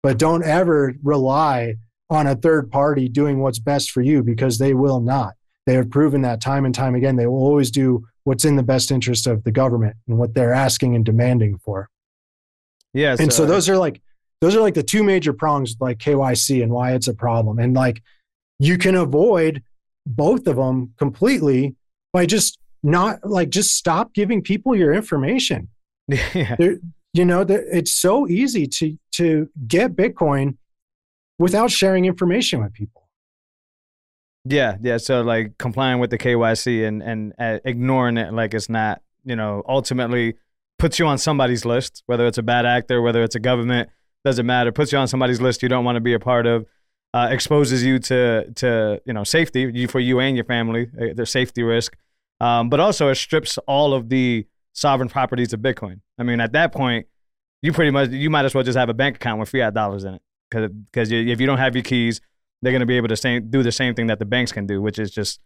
[0.02, 1.76] But don't ever rely
[2.10, 5.34] on a third party doing what's best for you because they will not.
[5.64, 7.16] They have proven that time and time again.
[7.16, 10.52] They will always do what's in the best interest of the government and what they're
[10.52, 11.88] asking and demanding for.
[12.92, 13.16] Yeah.
[13.18, 14.02] And so uh, those are like
[14.42, 17.60] those are like the two major prongs like KYC and why it's a problem.
[17.60, 18.02] And like
[18.58, 19.62] you can avoid
[20.04, 21.76] both of them completely
[22.12, 25.68] by just not like just stop giving people your information.
[26.08, 26.56] yeah.
[26.58, 26.78] There,
[27.14, 30.56] you know, that it's so easy to to get Bitcoin
[31.38, 33.08] without sharing information with people.
[34.44, 34.96] Yeah, yeah.
[34.96, 39.36] So like complying with the KYC and and uh, ignoring it like it's not, you
[39.36, 40.34] know, ultimately
[40.80, 43.88] puts you on somebody's list, whether it's a bad actor, whether it's a government,
[44.24, 44.72] doesn't matter.
[44.72, 46.66] Puts you on somebody's list you don't want to be a part of.
[47.14, 51.06] Uh, exposes you to to you know safety you, for you and your family, uh,
[51.14, 51.96] the safety risk.
[52.40, 56.00] Um, but also it strips all of the sovereign properties of Bitcoin.
[56.18, 57.06] I mean, at that point,
[57.60, 60.04] you pretty much you might as well just have a bank account with fiat dollars
[60.04, 62.20] in it, because because if you don't have your keys,
[62.62, 64.66] they're going to be able to say, do the same thing that the banks can
[64.66, 65.40] do, which is just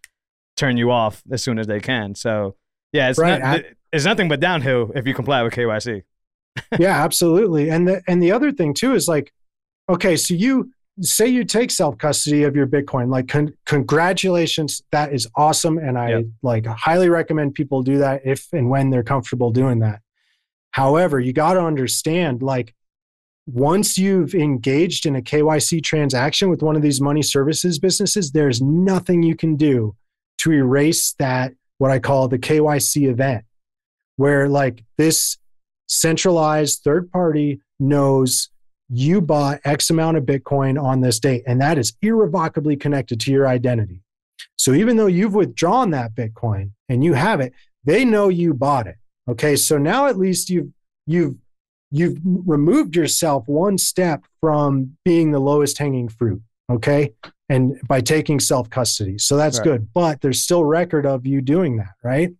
[0.56, 2.14] turn you off as soon as they can.
[2.14, 2.54] So
[2.92, 6.02] yeah, it's Right, not, I- it's nothing but downhill if you comply with KYC.
[6.79, 7.71] Yeah, absolutely.
[7.71, 9.33] And the and the other thing too is like,
[9.88, 10.71] okay, so you
[11.03, 13.11] say you take self custody of your Bitcoin.
[13.11, 16.21] Like, con- congratulations, that is awesome, and I Yeah.
[16.42, 20.01] like highly recommend people do that if and when they're comfortable doing that.
[20.71, 22.75] However, you got to understand, like,
[23.47, 28.61] once you've engaged in a KYC transaction with one of these money services businesses, there's
[28.61, 29.95] nothing you can do
[30.38, 33.45] to erase that what I call the KYC event,
[34.16, 35.37] where like this
[35.87, 38.51] centralized third party knows
[38.88, 43.33] you bought X amount of Bitcoin on this date, and that is irrevocably connected to
[43.33, 44.03] your identity.
[44.59, 47.53] So even though you've withdrawn that Bitcoin and you have it,
[47.85, 48.96] they know you bought it.
[49.29, 50.70] Okay, so now at least you've
[51.07, 51.35] you've
[51.90, 56.42] you've removed yourself one step from being the lowest hanging fruit.
[56.70, 57.12] Okay,
[57.49, 59.64] and by taking self custody, so that's Right.
[59.64, 59.88] good.
[59.92, 62.31] But there's still record of you doing that, right?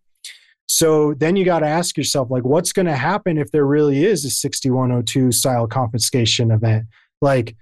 [0.67, 4.05] So then you got to ask yourself, like, what's going to happen if there really
[4.05, 6.85] is a 6102 style confiscation event?
[7.21, 7.55] Like,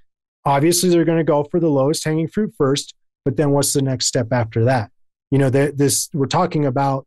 [0.43, 3.81] obviously, they're going to go for the lowest hanging fruit first, but then what's the
[3.81, 4.91] next step after that?
[5.31, 7.05] You know, this we're talking about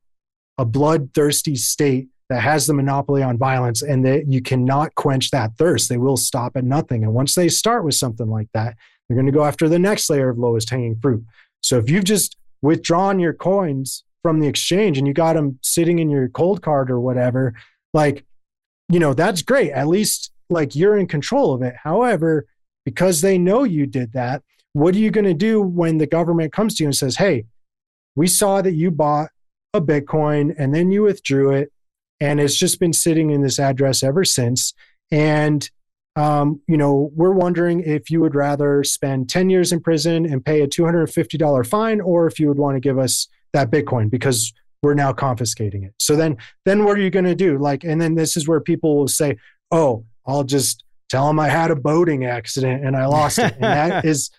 [0.56, 5.56] a bloodthirsty state that has the monopoly on violence, and that you cannot quench that
[5.56, 5.88] thirst.
[5.88, 8.76] They will stop at nothing, and once they start with something like that,
[9.08, 11.24] they're going to go after the next layer of lowest hanging fruit.
[11.62, 16.00] So if you've just withdrawn your coins from the exchange and you got them sitting
[16.00, 17.54] in your Coldcard or whatever,
[17.94, 18.26] like,
[18.90, 19.70] you know, that's great.
[19.70, 21.74] At least like you're in control of it.
[21.82, 22.44] However,
[22.84, 24.42] because they know you did that,
[24.74, 27.46] what are you going to do when the government comes to you and says, hey,
[28.16, 29.30] we saw that you bought
[29.72, 31.72] a Bitcoin and then you withdrew it,
[32.20, 34.74] and it's just been sitting in this address ever since.
[35.10, 35.70] And
[36.16, 40.44] um, you know, we're wondering if you would rather spend 10 years in prison and
[40.44, 44.52] pay a $250 fine, or if you would want to give us that Bitcoin because
[44.82, 45.94] we're now confiscating it.
[45.98, 47.58] So then, then what are you going to do?
[47.58, 49.36] Like, and then this is where people will say,
[49.70, 53.64] "Oh, I'll just tell them I had a boating accident and I lost it." And
[53.64, 54.30] that is,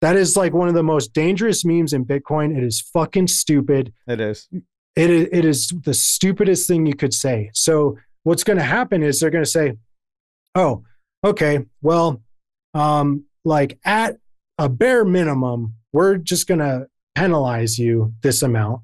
[0.00, 2.56] that is like one of the most dangerous memes in Bitcoin.
[2.56, 4.48] It is fucking stupid It is.
[4.94, 7.50] it is, it is the stupidest thing you could say.
[7.54, 9.72] So what's going to happen is they're going to say,
[10.54, 10.84] "Oh,
[11.24, 12.22] okay, well,
[12.74, 14.18] um, like at
[14.58, 18.82] a bare minimum, we're just going to penalize you this amount.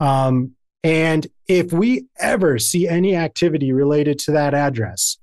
[0.00, 0.52] Um,
[0.82, 5.18] and if we ever see any activity related to that address,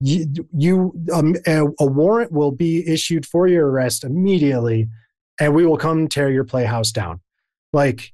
[0.00, 4.88] you, you um, a, a warrant will be issued for your arrest immediately,
[5.40, 7.20] and we will come tear your playhouse down.
[7.72, 8.12] Like,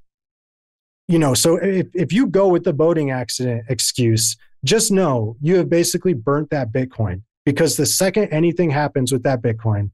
[1.09, 5.57] you know, so if, if you go with the boating accident excuse, just know you
[5.57, 9.91] have basically burnt that Bitcoin because the second anything happens with that Bitcoin,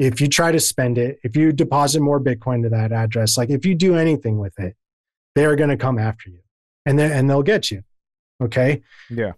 [0.00, 3.50] if you try to spend it, if you deposit more Bitcoin to that address, like
[3.50, 4.74] if you do anything with it,
[5.34, 6.40] they are going to come after you
[6.86, 7.82] and then and they'll get you.
[8.42, 8.82] Okay.
[9.10, 9.32] Yeah.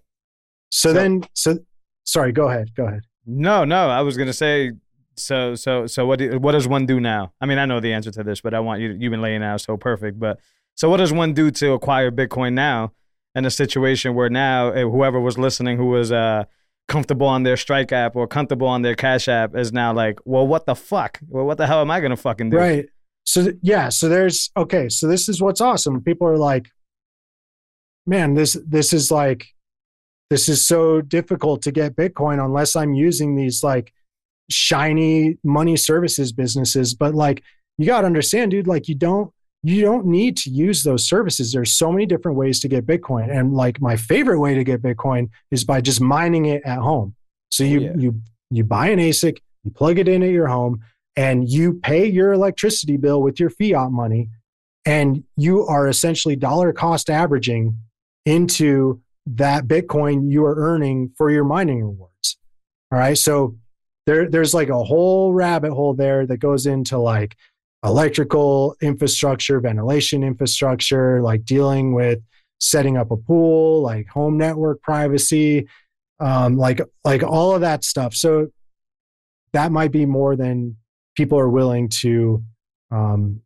[0.70, 1.58] So, So- then, so
[2.04, 2.74] sorry, go ahead.
[2.74, 3.02] Go ahead.
[3.26, 3.88] No, no.
[3.88, 4.72] I was gonna say.
[5.14, 6.18] So, so, so, what?
[6.18, 7.32] Do, what does one do now?
[7.40, 8.96] I mean, I know the answer to this, but I want you.
[8.98, 10.18] You've been laying out so perfect.
[10.18, 10.40] But
[10.74, 12.92] so, what does one do to acquire Bitcoin now
[13.34, 16.44] in a situation where now eh, whoever was listening, who was uh
[16.88, 20.46] comfortable on their Strike app or comfortable on their Cash app, is now like, well,
[20.46, 21.20] what the fuck?
[21.28, 22.56] Well, what the hell am I gonna fucking do?
[22.56, 22.86] Right.
[23.24, 26.02] So yeah, so there's okay, so this is what's awesome.
[26.02, 26.68] People are like,
[28.06, 29.46] man, this this is like
[30.30, 33.92] this is so difficult to get Bitcoin unless I'm using these like
[34.50, 36.94] shiny money services businesses.
[36.94, 37.42] But like
[37.78, 41.52] you gotta understand, dude, like you don't you don't need to use those services.
[41.52, 43.30] There's so many different ways to get Bitcoin.
[43.30, 47.14] And like my favorite way to get Bitcoin is by just mining it at home.
[47.50, 47.92] So oh, you yeah.
[47.96, 50.80] you you buy an ASIC, you plug it in at your home,
[51.16, 54.30] and you pay your electricity bill with your fiat money,
[54.84, 57.78] and you are essentially dollar cost averaging
[58.26, 62.38] into that Bitcoin you are earning for your mining rewards.
[62.90, 63.16] All right.
[63.16, 63.56] So
[64.06, 67.36] there, there's like a whole rabbit hole there that goes into like
[67.84, 72.20] electrical infrastructure, ventilation infrastructure, like dealing with
[72.60, 75.66] setting up a pool, like home network privacy,
[76.20, 78.14] um, like like all of that stuff.
[78.14, 78.48] So
[79.52, 80.76] that might be more than
[81.16, 82.42] people are willing to
[82.90, 83.40] um,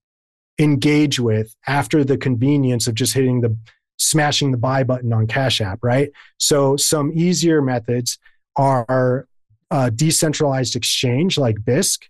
[0.58, 3.56] engage with after the convenience of just hitting the
[3.98, 6.10] smashing the buy button on Cash App, right?
[6.38, 8.18] So some easier methods
[8.56, 9.26] are
[9.70, 12.04] uh, decentralized exchange like Bisq,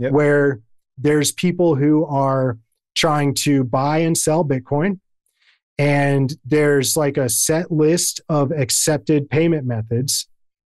[0.00, 0.12] Yep.
[0.12, 0.60] where
[0.98, 2.58] there's people who are
[2.94, 5.00] trying to buy and sell Bitcoin.
[5.78, 10.28] And there's like a set list of accepted payment methods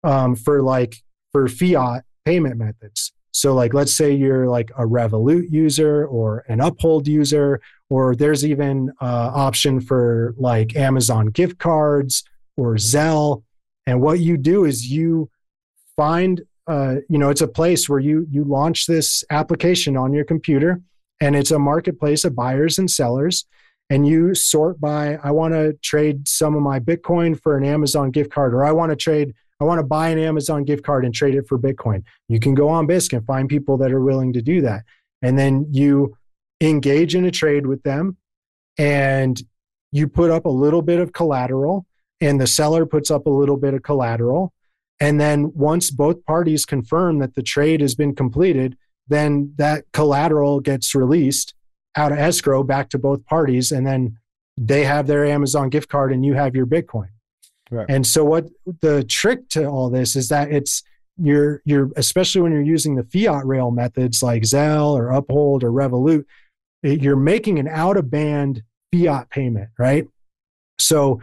[0.04, 0.98] um, for like
[1.32, 3.12] for fiat payment methods.
[3.34, 8.46] So like let's say you're like a Revolut user or an Uphold user, or there's
[8.46, 12.24] even uh, option for like Amazon gift cards
[12.58, 13.44] or Zelle.
[13.88, 15.30] And what you do is you
[15.96, 20.26] find uh, you know it's a place where you you launch this application on your
[20.26, 20.82] computer
[21.22, 23.46] and it's a marketplace of buyers and sellers.
[23.90, 28.10] And you sort by i want to trade some of my bitcoin for an amazon
[28.10, 31.04] gift card or i want to trade i want to buy an amazon gift card
[31.04, 32.02] and trade it for bitcoin.
[32.30, 34.86] You can go on bisq and find people that are willing to do that.
[35.22, 36.16] And then you
[36.62, 38.16] engage in a trade with them
[38.78, 39.42] and
[39.92, 41.86] you put up a little bit of collateral
[42.22, 44.54] and the seller puts up a little bit of collateral
[45.02, 48.78] and then once both parties confirm that the trade has been completed,
[49.08, 51.56] then that collateral gets released
[51.96, 53.72] out of escrow back to both parties.
[53.72, 54.20] And then
[54.58, 57.10] they have their Amazon gift card and you have your Bitcoin.
[57.72, 57.88] Right.
[57.90, 58.48] And so what
[58.82, 60.84] the trick to all this is that it's
[61.18, 65.72] you're you're especially when you're using the fiat rail methods like Zelle or Uphold or
[65.72, 66.26] Revolut,
[66.84, 68.62] you're making an out of band
[68.94, 70.06] fiat payment, right?
[70.80, 71.22] So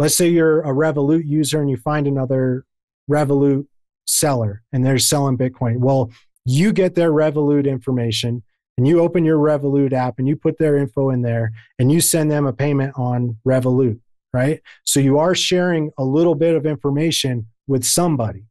[0.00, 2.64] let's say you're a Revolut user and you find another
[3.10, 3.66] Revolut
[4.06, 5.78] seller and they're selling Bitcoin.
[5.78, 6.10] Well,
[6.44, 8.42] you get their Revolut information
[8.78, 12.00] and you open your Revolut app and you put their info in there and you
[12.00, 13.98] send them a payment on Revolut,
[14.32, 14.60] right?
[14.84, 18.44] So you are sharing a little bit of information with somebody.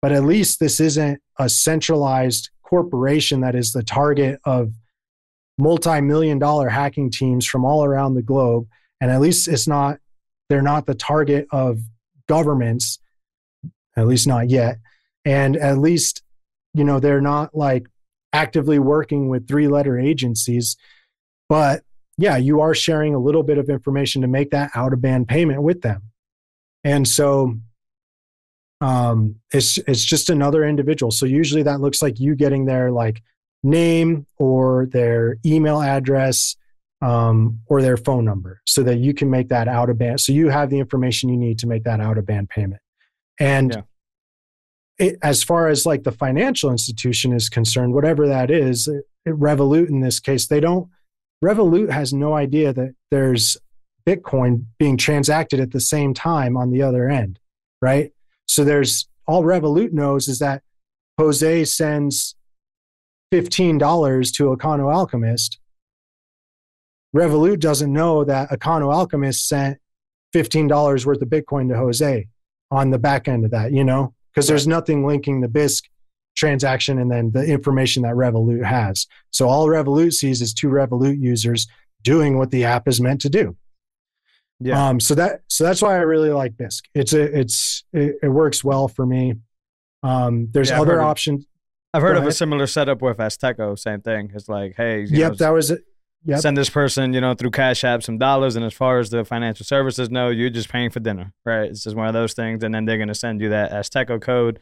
[0.00, 4.72] But at least this isn't a centralized corporation that is the target of
[5.58, 8.66] multi million dollar hacking teams from all around the globe.
[9.00, 9.98] And at least it's not,
[10.48, 11.80] they're not the target of
[12.28, 12.98] governments
[13.96, 14.78] at least not yet.
[15.24, 16.22] And at least,
[16.74, 17.86] you know, they're not like
[18.32, 20.76] actively working with three letter agencies.
[21.48, 21.82] But
[22.18, 25.28] yeah, you are sharing a little bit of information to make that out of band
[25.28, 26.02] payment with them.
[26.84, 27.56] And so
[28.80, 31.12] um, it's it's just another individual.
[31.12, 33.22] So usually that looks like you getting their like
[33.62, 36.56] name or their email address
[37.00, 40.20] um, or their phone number so that you can make that out of band.
[40.20, 42.81] So you have the information you need to make that out of band payment.
[43.42, 43.82] And Yeah.
[45.06, 49.34] it, as far as like the financial institution is concerned, whatever that is, it, it-
[49.38, 50.88] Revolut in this case, they don't,
[51.44, 53.56] Revolut has no idea that there's
[54.06, 57.38] Bitcoin being transacted at the same time on the other end,
[57.80, 58.12] right?
[58.46, 60.62] So there's all Revolut knows is that
[61.18, 62.34] Jose sends
[63.32, 63.78] $15
[64.34, 65.56] to Econoalchemist
[67.14, 69.78] Revolut doesn't know that Econoalchemist sent
[70.34, 72.26] $15 worth of Bitcoin to Jose
[72.72, 75.84] on the back end of that, you know, because there's nothing linking the Bisq
[76.34, 79.06] transaction and then the information that Revolut has.
[79.30, 81.66] So all Revolut sees is two Revolut users
[82.02, 83.56] doing what the app is meant to do.
[84.58, 84.88] Yeah.
[84.88, 86.82] Um, so that so that's why I really like Bisq.
[86.94, 89.34] It's a it's it, it works well for me.
[90.02, 91.44] Um, there's Yeah, other options.
[91.92, 93.78] I've heard of a similar setup with Azteco.
[93.78, 94.32] Same thing.
[94.34, 95.84] It's like, hey, Yep, know, that was it.
[96.24, 96.40] Yep.
[96.40, 99.24] send this person, you know, through Cash App some dollars, and as far as the
[99.24, 101.70] financial services know, you're just paying for dinner, right?
[101.70, 104.60] It's just one of those things, and then they're gonna send you that Azteco code,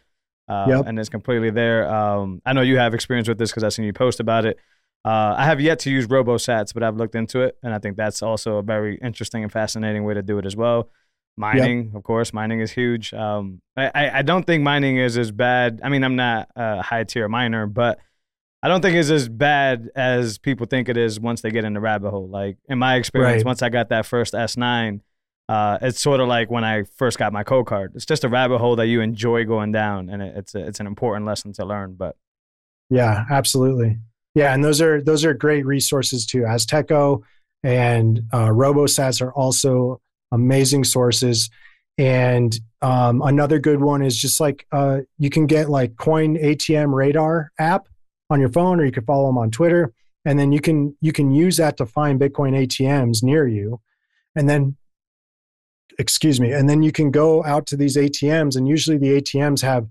[0.48, 0.86] uh, Yep.
[0.86, 1.86] and it's completely there.
[1.92, 4.58] Um, I know you have experience with this because I've seen you post about it.
[5.04, 7.96] Uh, I have yet to use RoboSats, but I've looked into it, and I think
[7.96, 10.88] that's also a very interesting and fascinating way to do it as well.
[11.36, 13.14] Mining, of course, mining is huge.
[13.14, 15.80] Um, I I don't think mining is as bad.
[15.82, 17.98] I mean, I'm not a high tier miner, but
[18.62, 21.72] I don't think it's as bad as people think it is once they get in
[21.72, 22.28] the rabbit hole.
[22.28, 23.46] Like in my experience, Right.
[23.46, 25.00] once I got that first S9,
[25.48, 27.96] uh, it's sort of like when I first got my Coldcard.
[27.96, 30.78] It's just a rabbit hole that you enjoy going down, and it, it's a, it's
[30.78, 31.94] an important lesson to learn.
[31.94, 32.16] But
[32.90, 33.98] Yeah, absolutely.
[34.34, 36.42] Yeah, and those are those are great resources too.
[36.42, 37.22] Azteco
[37.64, 40.00] and uh, RoboSats are also
[40.32, 41.50] amazing sources.
[41.98, 46.94] And um, another good one is just like uh, you can get like Coin ATM
[46.94, 47.88] Radar app
[48.30, 49.92] on your phone, or you can follow them on Twitter,
[50.24, 53.80] and then you can you can use that to find Bitcoin ATMs near you,
[54.34, 54.76] and then
[55.98, 59.62] excuse me, and then you can go out to these ATMs, and usually the ATMs
[59.62, 59.88] have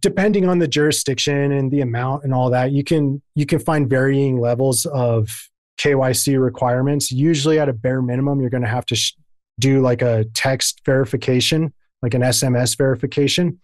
[0.00, 3.88] depending on the jurisdiction and the amount and all that you can you can find
[3.88, 5.30] varying levels of
[5.78, 9.14] KYC requirements usually at a bare minimum you're going to have to sh-
[9.58, 11.72] do like a text verification
[12.02, 13.60] like an SMS verification.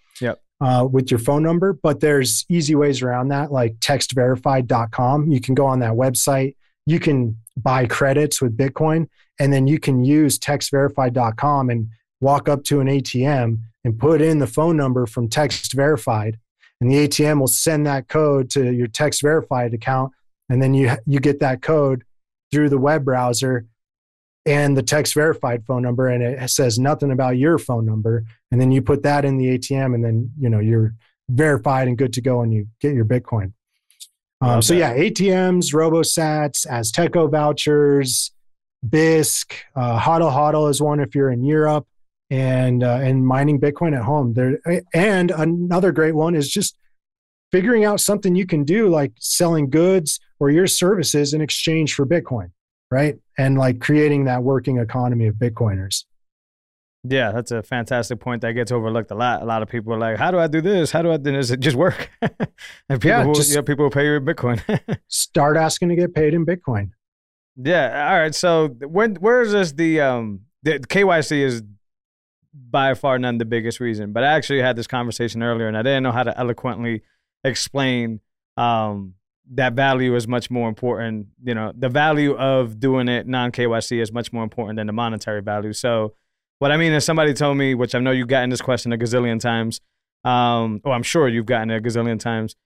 [0.65, 5.55] Uh, with your phone number but there's easy ways around that like textverified.com you can
[5.55, 6.55] go on that website
[6.87, 9.07] you can buy credits with bitcoin
[9.39, 11.89] and then you can use textverified.com and
[12.21, 16.39] walk up to an ATM and put in the phone number from text verified
[16.81, 20.13] and the ATM will send that code to your text verified account
[20.49, 22.05] and then you you get that code
[22.51, 23.67] through the web browser
[24.47, 28.61] and the text verified phone number and it says nothing about your phone number and
[28.61, 30.95] then you put that in the ATM and then you know you're
[31.31, 33.53] verified and good to go and you get your bitcoin
[34.43, 34.99] um, so that.
[34.99, 38.33] yeah ATMs robosats azteco vouchers
[38.87, 41.87] bisq uh, hodl hodl is one if you're in Europe
[42.31, 44.35] and uh, and mining Bitcoin at home.
[44.35, 44.61] There
[44.93, 46.77] and another great one is just
[47.53, 52.07] figuring out something you can do like selling goods or your services in exchange for
[52.07, 52.51] Bitcoin,
[52.91, 53.17] right?
[53.39, 56.05] And like creating that working economy of Bitcoiners.
[57.07, 59.43] yeah, that's a fantastic point that gets overlooked a lot.
[59.43, 60.91] A lot of people are like, "How do I do this?
[60.91, 62.11] How do I do this?" It just work.
[62.23, 62.31] and
[62.89, 64.59] people, Yeah, will, just- yeah, people will pay you in Bitcoin.
[65.09, 66.91] Start asking to get paid in Bitcoin.
[67.57, 68.11] Yeah.
[68.11, 68.35] All right.
[68.35, 71.63] So when where is this the um the KYC is
[72.71, 75.83] by far none the biggest reason, but I actually had this conversation earlier and I
[75.83, 77.03] didn't know how to eloquently
[77.45, 78.21] explain
[78.57, 79.15] um
[79.53, 81.29] that value is much more important.
[81.45, 84.93] You know, the value of doing it non KYC is much more important than the
[84.93, 85.73] monetary value.
[85.73, 86.15] So
[86.59, 88.99] what I mean is somebody told me, which I know you've gotten this question a
[88.99, 89.81] gazillion times.
[90.25, 92.57] Um, oh, I'm sure you've gotten it a gazillion times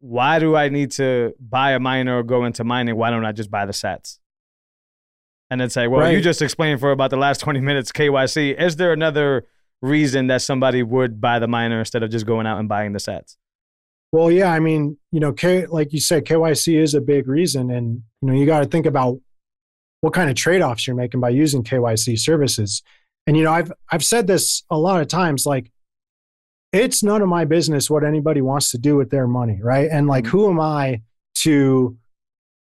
[0.00, 2.96] why do I need to buy a miner or go into mining?
[2.96, 4.18] Why don't I just buy the sats?
[5.50, 8.60] And it's like, well, you just explained for about the last 20 minutes KYC.
[8.60, 9.46] Is there another
[9.80, 12.98] reason that somebody would buy the miner instead of just going out and buying the
[12.98, 13.36] sats?
[14.10, 17.70] Well, yeah, I mean, you know, K, like you said, KYC is a big reason,
[17.70, 19.18] and you know, you got to think about
[20.00, 22.82] what kind of trade-offs you're making by using KYC services.
[23.26, 25.70] And you know, I've I've said this a lot of times, like
[26.72, 29.88] it's none of my business what anybody wants to do with their money, right?
[29.90, 30.36] And like, mm-hmm.
[30.36, 31.02] who am I
[31.36, 31.96] to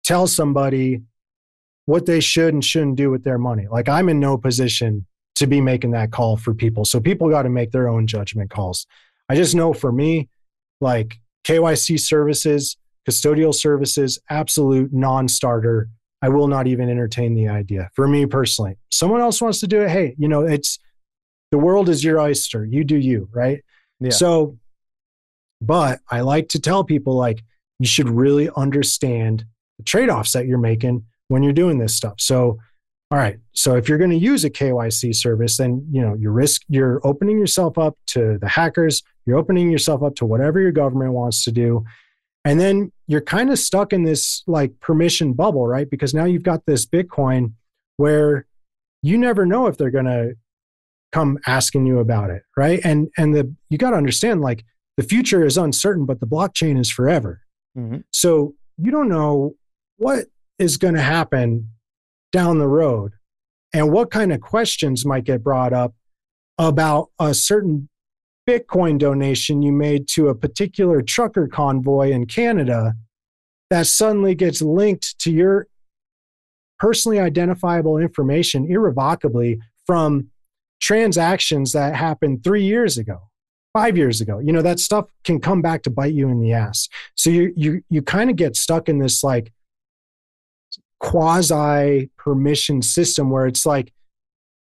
[0.03, 1.01] tell somebody
[1.85, 3.67] what they should and shouldn't do with their money?
[3.69, 6.85] Like, I'm in no position to be making that call for people.
[6.85, 8.85] So people got to make their own judgment calls.
[9.29, 10.29] I just know for me,
[10.81, 12.77] like KYC services,
[13.07, 15.89] custodial services, absolute non starter.
[16.21, 18.77] I will not even entertain the idea for me personally.
[18.89, 19.89] Someone else wants to do it.
[19.89, 20.79] Hey, you know, it's
[21.51, 22.65] the world is your oyster.
[22.65, 23.61] You do you, right?
[23.99, 24.11] Yeah.
[24.11, 24.57] So,
[25.61, 27.43] but I like to tell people like
[27.79, 29.45] you should really understand
[29.77, 32.15] the trade offs that you're making when you're doing this stuff.
[32.19, 32.59] So,
[33.11, 33.37] all right.
[33.51, 36.61] So if you're going to use a KYC service, then you know your risk.
[36.69, 39.03] You're opening yourself up to the hackers.
[39.26, 41.86] You're opening yourself up to whatever your government wants to do,
[42.45, 45.89] and then you're kind of stuck in this like permission bubble, right?
[45.89, 47.53] Because now you've got this Bitcoin
[47.97, 48.45] where
[49.01, 50.34] you never know if they're going to
[51.11, 52.80] come asking you about it, right?
[52.84, 54.65] And and the you got to understand like
[54.97, 57.41] the future is uncertain, but the blockchain is forever.
[57.78, 58.03] Mhm.
[58.11, 59.55] So you don't know
[59.97, 60.26] what
[60.59, 61.69] is going to happen
[62.32, 63.13] down the road
[63.74, 65.93] and what kind of questions might get brought up
[66.57, 67.89] about a certain
[68.47, 72.93] Bitcoin donation you made to a particular trucker convoy in Canada
[73.69, 75.67] that suddenly gets linked to your
[76.79, 80.29] personally identifiable information irrevocably from
[80.81, 83.21] transactions that happened three years ago
[83.73, 84.39] five years ago.
[84.39, 86.87] You know that stuff can come back to bite you in the ass.
[87.15, 89.51] So you you you kind of get stuck in this like
[90.99, 93.91] quasi permission system where it's like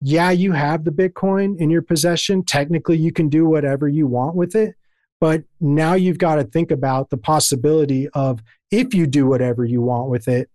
[0.00, 2.44] yeah you have the bitcoin in your possession.
[2.44, 4.74] Technically you can do whatever you want with it.
[5.20, 9.80] But now you've got to think about the possibility of if you do whatever you
[9.80, 10.50] want with it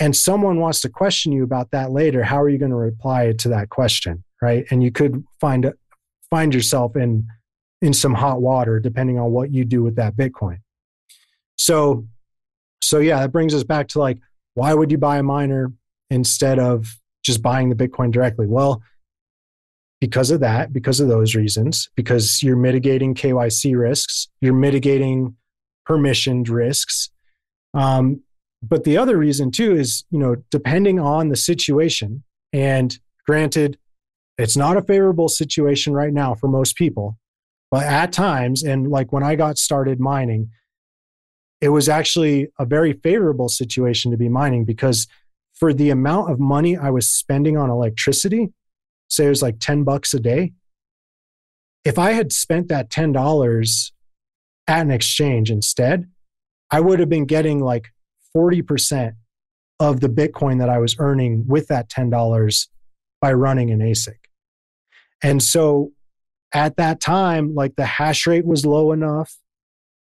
[0.00, 3.32] and someone wants to question you about that later how are you going to reply
[3.32, 4.66] to that question right?
[4.70, 5.72] And you could find
[6.30, 7.26] find yourself in
[7.82, 10.58] in some hot water depending on what you do with that bitcoin.
[11.56, 12.06] So
[12.82, 14.18] so yeah that brings us back to like
[14.54, 15.72] why would you buy a miner
[16.10, 18.46] instead of just buying the bitcoin directly.
[18.46, 18.82] Well
[19.98, 25.34] because of that because of those reasons because you're mitigating kyc risks you're mitigating
[25.88, 27.10] permissioned risks.
[27.74, 28.22] Um,
[28.62, 32.22] but the other reason too is you know depending on the situation
[32.52, 33.78] and granted
[34.38, 37.18] it's not a favorable situation right now for most people
[37.70, 40.50] but at times and like when i got started mining
[41.60, 45.06] it was actually a very favorable situation to be mining because
[45.56, 48.52] for the amount of money i was spending on electricity
[49.08, 50.52] say it was like 10 bucks a day
[51.84, 53.90] if i had spent that $10
[54.68, 56.08] at an exchange instead
[56.70, 57.88] i would have been getting like
[58.36, 59.14] 40%
[59.80, 62.68] of the Bitcoin that I was earning with that $10
[63.20, 64.16] by running an ASIC.
[65.22, 65.92] And so
[66.52, 69.36] at that time, like the hash rate was low enough,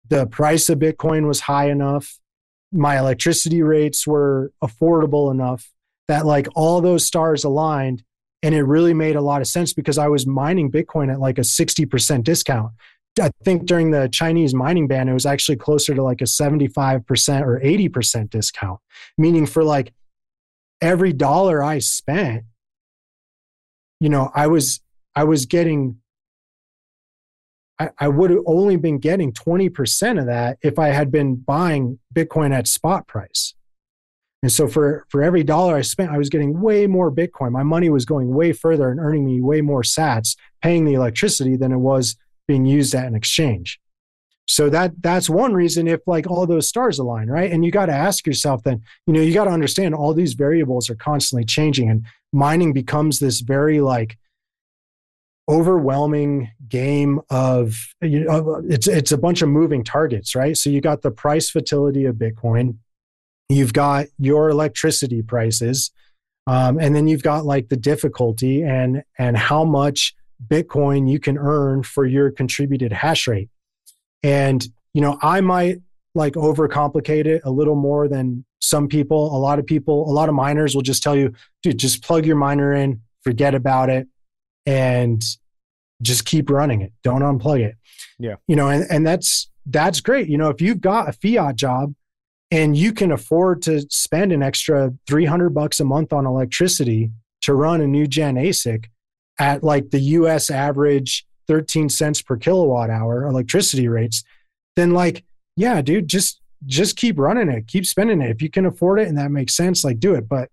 [0.09, 2.19] the price of Bitcoin was high enough,
[2.73, 5.71] my electricity rates were affordable enough
[6.07, 8.03] that like all those stars aligned
[8.41, 11.37] and it really made a lot of sense because I was mining Bitcoin at like
[11.37, 12.73] a 60% discount.
[13.21, 17.41] I think during the Chinese mining ban, it was actually closer to like a 75%
[17.41, 18.79] or 80% discount,
[19.17, 19.93] meaning for like
[20.81, 22.43] every dollar I spent,
[23.99, 24.81] you know, I was,
[25.15, 25.99] I was getting,
[27.79, 31.99] I, I would have only been getting 20% of that if I had been buying
[32.13, 33.53] Bitcoin at spot price.
[34.41, 37.51] And so for, for every dollar I spent, I was getting way more Bitcoin.
[37.51, 41.55] My money was going way further and earning me way more sats, paying the electricity
[41.55, 42.17] than it was
[42.47, 43.79] being used at an exchange.
[44.45, 47.49] So that that's one reason if like all those stars align, right?
[47.49, 50.33] And you got to ask yourself then, you know, you got to understand all these
[50.33, 54.17] variables are constantly changing and mining becomes this very like
[55.49, 60.55] overwhelming game of you know it's it's a bunch of moving targets, right?
[60.57, 62.77] So you got the price volatility of Bitcoin,
[63.49, 65.91] you've got your electricity prices,
[66.47, 70.15] um, and then you've got like the difficulty and and how much
[70.47, 73.49] Bitcoin you can earn for your contributed hash rate.
[74.21, 75.79] And, you know, I might
[76.15, 79.35] like overcomplicate it a little more than some people.
[79.35, 82.25] A lot of people, a lot of miners will just tell you, dude, just plug
[82.25, 84.07] your miner in, forget about it,
[84.65, 85.23] and
[86.01, 86.93] just keep running it.
[87.03, 87.75] Don't unplug it.
[88.19, 88.35] Yeah.
[88.47, 90.27] You know, and, and that's that's great.
[90.27, 91.93] You know, if you've got a fiat job
[92.51, 97.11] and you can afford to spend an extra 300 bucks a month on electricity
[97.41, 98.85] to run a new gen ASIC,
[99.39, 104.23] at like the US average 13 cents per kilowatt hour electricity rates,
[104.75, 105.23] then like,
[105.55, 108.31] yeah, dude, just just keep running it, keep spending it.
[108.31, 110.29] If you can afford it and that makes sense, like do it.
[110.29, 110.49] But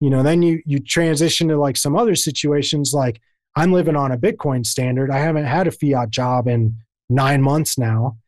[0.00, 3.20] you know, then you you transition to like some other situations like
[3.56, 5.10] I'm living on a Bitcoin standard.
[5.10, 6.76] I haven't had a fiat job in
[7.08, 8.18] nine months now.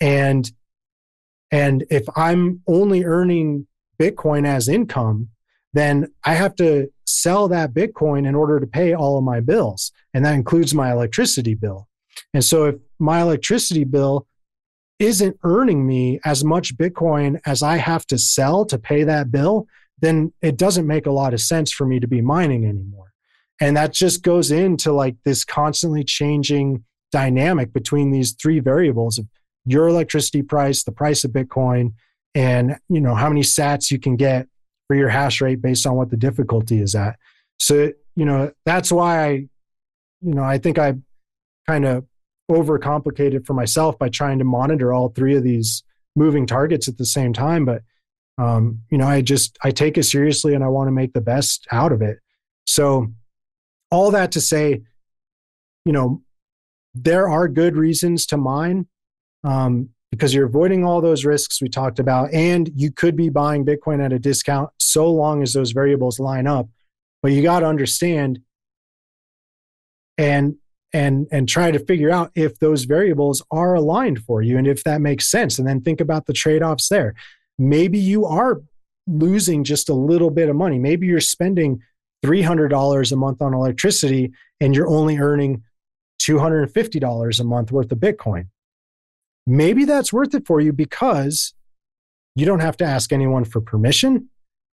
[0.00, 0.50] And
[1.50, 3.66] and if I'm only earning
[4.00, 5.28] Bitcoin as income,
[5.74, 9.92] then I have to sell that Bitcoin in order to pay all of my bills.
[10.14, 11.88] And that includes my electricity bill.
[12.32, 14.26] And so if my electricity bill
[14.98, 19.66] isn't earning me as much Bitcoin as I have to sell to pay that bill,
[20.00, 23.11] then it doesn't make a lot of sense for me to be mining anymore.
[23.60, 29.26] And that just goes into like this constantly changing dynamic between these three variables of
[29.64, 31.92] your electricity price, the price of Bitcoin,
[32.34, 34.48] and you know how many sats you can get
[34.88, 37.16] for your hash rate based on what the difficulty is at.
[37.58, 39.30] So, you know, that's why I,
[40.20, 40.94] you know, I think I
[41.68, 42.04] kind of
[42.50, 45.84] overcomplicated for myself by trying to monitor all three of these
[46.16, 47.64] moving targets at the same time.
[47.64, 47.82] But,
[48.38, 51.20] um, you know, I just, I take it seriously and I want to make the
[51.20, 52.18] best out of it.
[52.66, 53.12] So,
[53.92, 54.82] all that to say,
[55.84, 56.22] you know,
[56.94, 58.86] there are good reasons to mine.
[59.44, 62.32] Um, because you're avoiding all those risks we talked about.
[62.34, 66.46] And you could be buying Bitcoin at a discount so long as those variables line
[66.46, 66.68] up.
[67.22, 68.40] But you got to understand
[70.18, 70.56] and
[70.92, 74.84] and and try to figure out if those variables are aligned for you and if
[74.84, 77.14] that makes sense and then think about the trade-offs there
[77.58, 78.60] maybe you are
[79.06, 81.80] losing just a little bit of money maybe you're spending
[82.24, 85.62] $300 a month on electricity and you're only earning
[86.20, 88.48] $250 a month worth of bitcoin.
[89.46, 91.52] Maybe that's worth it for you because
[92.36, 94.28] you don't have to ask anyone for permission.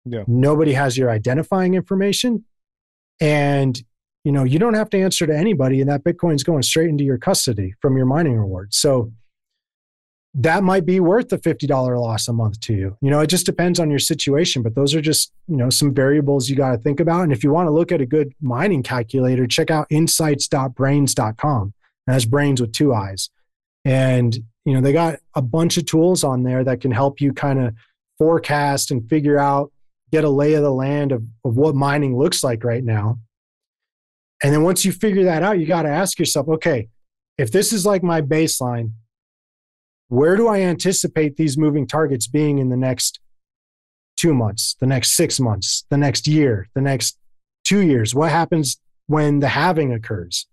[0.06, 0.24] Yeah.
[0.26, 2.44] nobody has your identifying information.
[3.20, 3.82] And
[4.24, 7.04] you know you don't have to answer to anybody and that bitcoin's going straight into
[7.04, 9.12] your custody from your mining reward so
[10.36, 11.68] that might be worth the $50
[12.00, 12.96] loss a month to you.
[13.00, 15.94] You know it just depends on your situation but those are just you know some
[15.94, 17.22] variables you got to think about.
[17.22, 21.74] And if you want to look at a good mining calculator check out insights.braiins.com
[22.06, 23.30] that's braiins with two eyes.
[23.84, 27.32] And you know they got a bunch of tools on there that can help you
[27.32, 27.74] kind of
[28.18, 29.72] forecast and figure out
[30.10, 33.18] get a lay of the land of, of what mining looks like right now.
[34.42, 36.88] And then once you figure that out, you got to ask yourself, okay,
[37.36, 38.92] if this is like my baseline,
[40.08, 43.20] where do I anticipate these moving targets being in the next
[44.16, 47.18] two months, the next six months, the next year, the next
[47.64, 48.14] two years?
[48.14, 50.46] What happens when the halving occurs?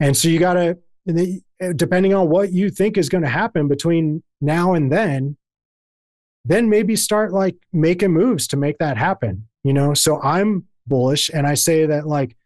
[0.00, 0.78] And so you got to,
[1.08, 5.36] eh, depending on what you think is going to happen between now and then,
[6.44, 9.48] then maybe start like making moves to make that happen.
[9.64, 12.36] You know, so I'm bullish and I say that like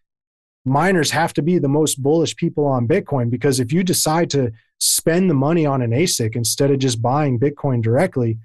[0.64, 4.52] miners have to be the most bullish people on Bitcoin because if you decide to
[4.78, 8.38] spend the money on an ASIC instead of just buying Bitcoin directly,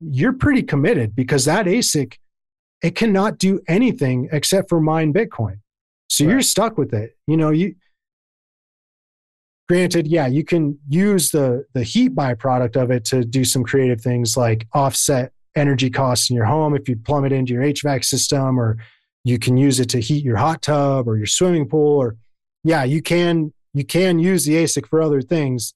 [0.00, 2.18] you're pretty committed because that ASIC
[2.82, 5.58] it cannot do anything except for mine Bitcoin.
[6.08, 6.32] So Right.
[6.32, 7.16] you're stuck with it.
[7.26, 7.74] You know, you
[9.68, 14.00] granted, yeah, you can use the the heat byproduct of it to do some creative
[14.00, 18.04] things like offset energy costs in your home if you plumb it into your HVAC
[18.04, 18.76] system or
[19.28, 22.16] you can use it to heat your hot tub or your swimming pool or
[22.64, 25.74] yeah you can you can use the asic for other things.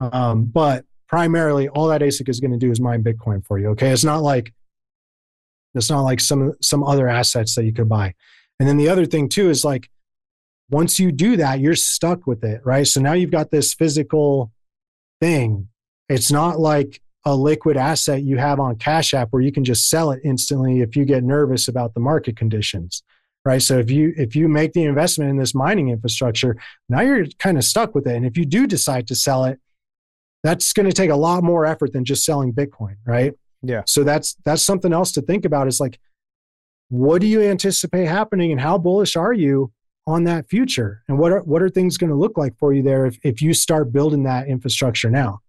[0.00, 3.68] Um, but primarily all that asic is going to do is mine bitcoin for you
[3.68, 3.90] okay?
[3.90, 4.52] It's not like
[5.74, 8.14] it's not like some some other assets that you could buy.
[8.58, 9.90] And then the other thing too is like
[10.70, 12.86] once you do that you're stuck with it right?
[12.86, 14.52] So now you've got this physical
[15.20, 15.68] thing.
[16.08, 19.88] It's not like a liquid asset you have on Cash App where you can just
[19.88, 23.02] sell it instantly if you get nervous about the market conditions.
[23.44, 23.62] Right.
[23.62, 26.58] So if you if you make the investment in this mining infrastructure,
[26.90, 28.14] now you're kind of stuck with it.
[28.14, 29.58] And if you do decide to sell it,
[30.42, 33.32] that's going to take a lot more effort than just selling Bitcoin, right?
[33.62, 33.82] Yeah.
[33.86, 35.98] So that's that's something else to think about is like
[36.90, 39.72] what do you anticipate happening and how bullish are you
[40.06, 41.02] on that future?
[41.08, 43.40] And what are what are things going to look like for you there if, if
[43.40, 45.40] you start building that infrastructure now?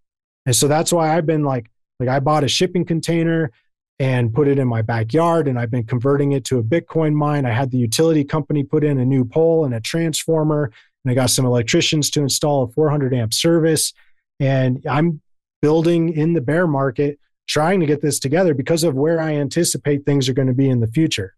[0.45, 1.69] And so that's why I've been like,
[1.99, 3.51] like I bought a shipping container
[3.99, 7.45] and put it in my backyard and I've been converting it to a Bitcoin mine.
[7.45, 10.71] I had the utility company put in a new pole and a transformer
[11.03, 13.93] and I got some electricians to install a 400 amp service.
[14.39, 15.21] And I'm
[15.61, 20.05] building in the bear market, trying to get this together because of where I anticipate
[20.05, 21.35] things are going to be in the future.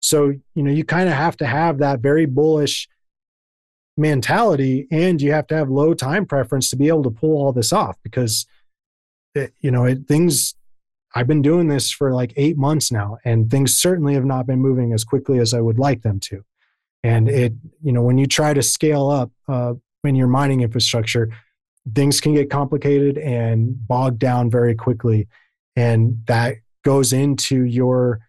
[0.00, 2.88] So, you know, you kind of have to have that very bullish
[4.00, 7.52] mentality and you have to have low time preference to be able to pull all
[7.52, 8.46] this off because
[9.34, 10.54] it, you know it, things
[11.14, 14.58] i've been doing this for like eight months now and things certainly have not been
[14.58, 16.44] moving as quickly as i would like them to.
[17.02, 19.74] And it you know when you try to scale up uh,
[20.04, 21.30] in your mining infrastructure
[21.94, 25.28] things can get complicated and bogged down very quickly
[25.76, 28.20] and that goes into your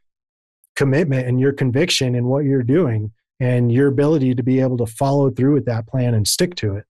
[0.76, 3.12] commitment and your conviction in what you're doing
[3.42, 6.76] and your ability to be able to follow through with that plan and stick to
[6.76, 6.86] it.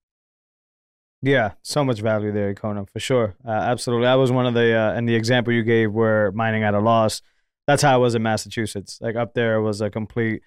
[1.22, 3.36] Yeah, so much value there, Kona, for sure.
[3.48, 4.06] Uh, absolutely.
[4.06, 6.80] That was one of the, uh, and the example you gave where mining at a
[6.80, 7.22] loss,
[7.68, 9.00] that's how I was in Massachusetts.
[9.00, 10.42] Like up there was a complete,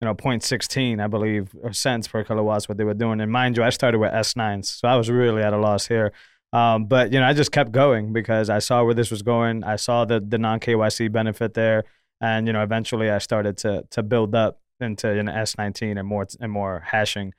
[0.00, 3.20] you know, 0.16, I believe, or cents per kilowatts what they were doing.
[3.20, 6.12] And mind you, I started with S9s, so I was really at a loss here.
[6.54, 9.62] Um, but, you know, I just kept going because I saw where this was going.
[9.62, 11.84] I saw the, the non KYC benefit there.
[12.18, 16.26] And, you know, eventually I started to, to build up into know, S19 and more,
[16.40, 17.32] and more hashing.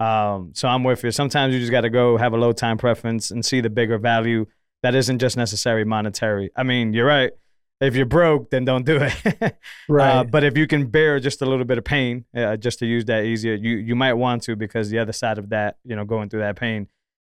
[0.00, 1.10] Um, so I'm with you.
[1.10, 3.98] Sometimes you just got to go have a low time preference and see the bigger
[3.98, 4.46] value
[4.82, 6.50] that isn't just necessary monetary.
[6.56, 7.32] I mean, you're right.
[7.80, 9.56] If you're broke, then don't do it.
[9.88, 10.16] Right.
[10.16, 12.86] Uh, but if you can bear just a little bit of pain, uh, just to
[12.86, 15.96] use that easier, you you might want to because the other side of that, you
[15.96, 16.88] know, going through that pain,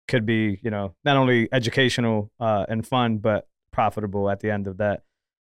[0.09, 4.67] could be you know not only educational uh, and fun, but profitable at the end
[4.67, 5.03] of that.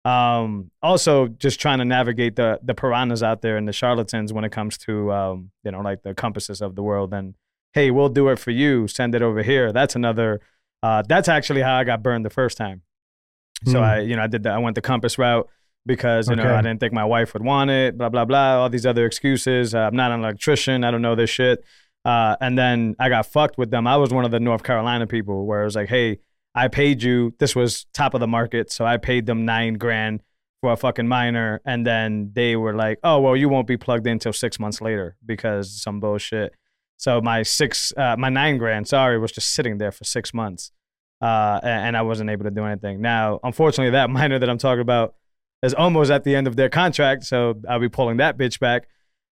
[0.04, 4.44] Um, also, just trying to navigate the the piranhas out there and the charlatans when
[4.44, 7.12] it comes to um, you know like the compasses of the world.
[7.12, 7.34] And
[7.74, 8.88] hey, we'll do it for you.
[8.88, 9.72] Send it over here.
[9.72, 10.40] That's another
[10.82, 12.80] Uh, that's actually how I got burned the first time.
[13.66, 13.84] So Hmm.
[13.84, 14.54] I, you know, I did that.
[14.54, 15.46] I went the compass route
[15.84, 17.98] because you know I didn't think my wife would want it.
[17.98, 18.60] Blah blah blah.
[18.62, 19.74] All these other excuses.
[19.74, 20.82] Uh, I'm not an electrician.
[20.84, 21.62] I don't know this shit.
[22.06, 23.86] Uh, and then I got fucked with them.
[23.86, 26.20] I was one of the North Carolina people where it was like, hey,
[26.54, 27.34] I paid you.
[27.38, 30.22] This was top of the market, so I paid them nine grand
[30.60, 34.06] for a fucking miner, and then they were like, oh well, you won't be plugged
[34.06, 36.54] in until six months later because some bullshit.
[36.96, 40.72] So my six, uh, my nine grand, sorry, was just sitting there for six months,
[41.22, 43.00] uh, and I wasn't able to do anything.
[43.00, 45.14] Now, unfortunately, that miner that I'm talking about
[45.62, 48.88] is almost at the end of their contract, so I'll be pulling that bitch back.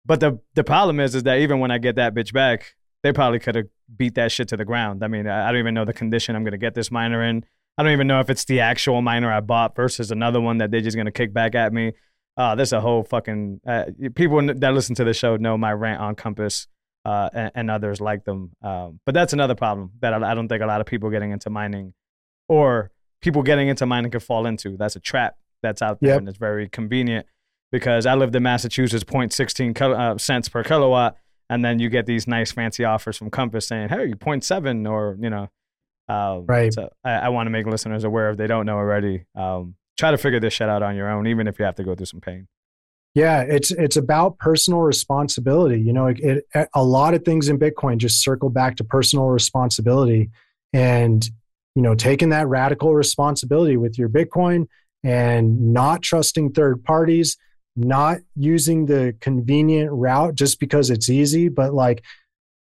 [0.06, 3.14] But the the problem is, is that even when I get that bitch back, they
[3.14, 5.04] probably could have beat that shit to the ground.
[5.04, 7.44] I mean, I don't even know the condition I'm gonna get this miner in.
[7.78, 10.72] I don't even know if it's the actual miner I bought versus another one that
[10.72, 11.94] they're just gonna kick back at me.
[12.38, 13.86] Uh, there's a whole fucking uh,
[14.16, 16.68] people that listen to the show know my rant on Compass
[17.06, 18.52] uh, and, and others like them.
[18.62, 21.32] Um, but that's another problem that I, I don't think a lot of people getting
[21.32, 21.94] into mining
[22.48, 22.92] or
[23.22, 24.78] people getting into mining could fall into.
[24.78, 26.18] That's a trap that's out there Yep.
[26.20, 27.26] and it's very convenient
[27.72, 31.16] because I lived in Massachusetts, 0.16 kil- uh, cents per kilowatt,
[31.50, 35.18] and then you get these nice fancy offers from Compass saying, "Hey, you 0.7 or
[35.20, 35.50] you know."
[36.10, 36.74] Um, Right.
[36.74, 39.26] So I, I want to make listeners aware if they don't know already.
[39.36, 41.84] Um, try to figure this shit out on your own, even if you have to
[41.84, 42.48] go through some pain.
[43.16, 45.80] Yeah, it's it's about personal responsibility.
[45.80, 49.28] You know, it, it, a lot of things in Bitcoin just circle back to personal
[49.28, 50.32] responsibility,
[50.74, 51.24] and
[51.76, 54.68] you know, taking that radical responsibility with your Bitcoin
[55.04, 57.38] and not trusting third parties,
[57.76, 62.04] not using the convenient route just because it's easy, but like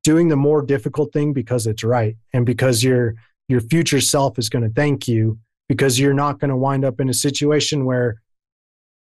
[0.05, 3.15] doing the more difficult thing because it's right and because your
[3.49, 5.39] your future self is going to thank you
[5.69, 8.21] because you're not going to wind up in a situation where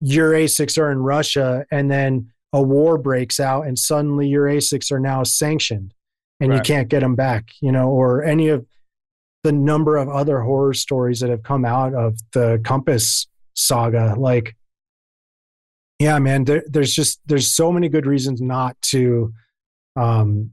[0.01, 4.91] your ASICs are in Russia and then a war breaks out and suddenly your ASICs
[4.91, 5.93] are now sanctioned
[6.41, 8.67] and you can't get them back, you know, or any of
[9.45, 14.15] the number of other horror stories that have come out of the Compass saga.
[14.19, 14.57] Like,
[16.01, 19.33] yeah, man, there, there's just, there's so many good reasons not to
[19.95, 20.51] um,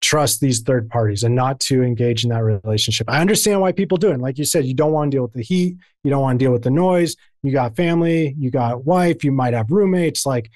[0.00, 3.10] trust these third parties and not to engage in that relationship.
[3.10, 4.14] I understand why people do it.
[4.14, 5.76] And like you said, you don't want to deal with the heat.
[6.04, 9.30] You don't want to deal with the noise you got family, you got wife, you
[9.30, 10.24] might have roommates.
[10.24, 10.50] Like,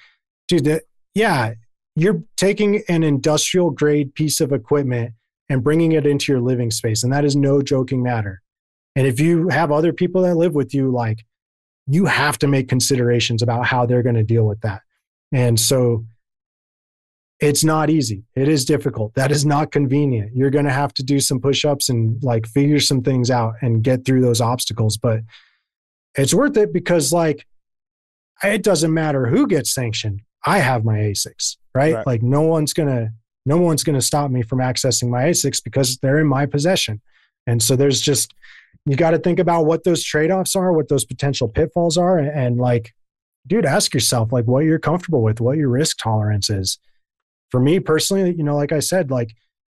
[0.47, 1.53] dude, that, yeah,
[1.95, 5.13] you're taking an industrial grade piece of equipment
[5.49, 7.03] and bringing it into your living space.
[7.03, 8.41] And that is no joking matter.
[8.95, 11.25] And if you have other people that live with you, like,
[11.89, 14.81] you have to make considerations about how they're going to deal with that.
[15.31, 16.05] And so
[17.39, 18.23] it's not easy.
[18.35, 19.13] It is difficult.
[19.15, 20.35] That is not convenient.
[20.35, 23.55] You're going to have to do some push ups and like figure some things out
[23.61, 24.97] and get through those obstacles.
[24.97, 25.21] But
[26.15, 27.45] it's worth it because like
[28.43, 32.07] it doesn't matter who gets sanctioned i have my asics right, Right.
[32.07, 33.09] like no one's gonna
[33.45, 36.99] no one's gonna stop me from accessing my asics because they're in my possession
[37.45, 38.33] and so there's just
[38.89, 42.29] you got to think about what those trade-offs are what those potential pitfalls are and,
[42.29, 42.93] and like
[43.47, 46.79] dude ask yourself like what you're comfortable with what your risk tolerance is
[47.49, 49.35] for me personally you know like i said like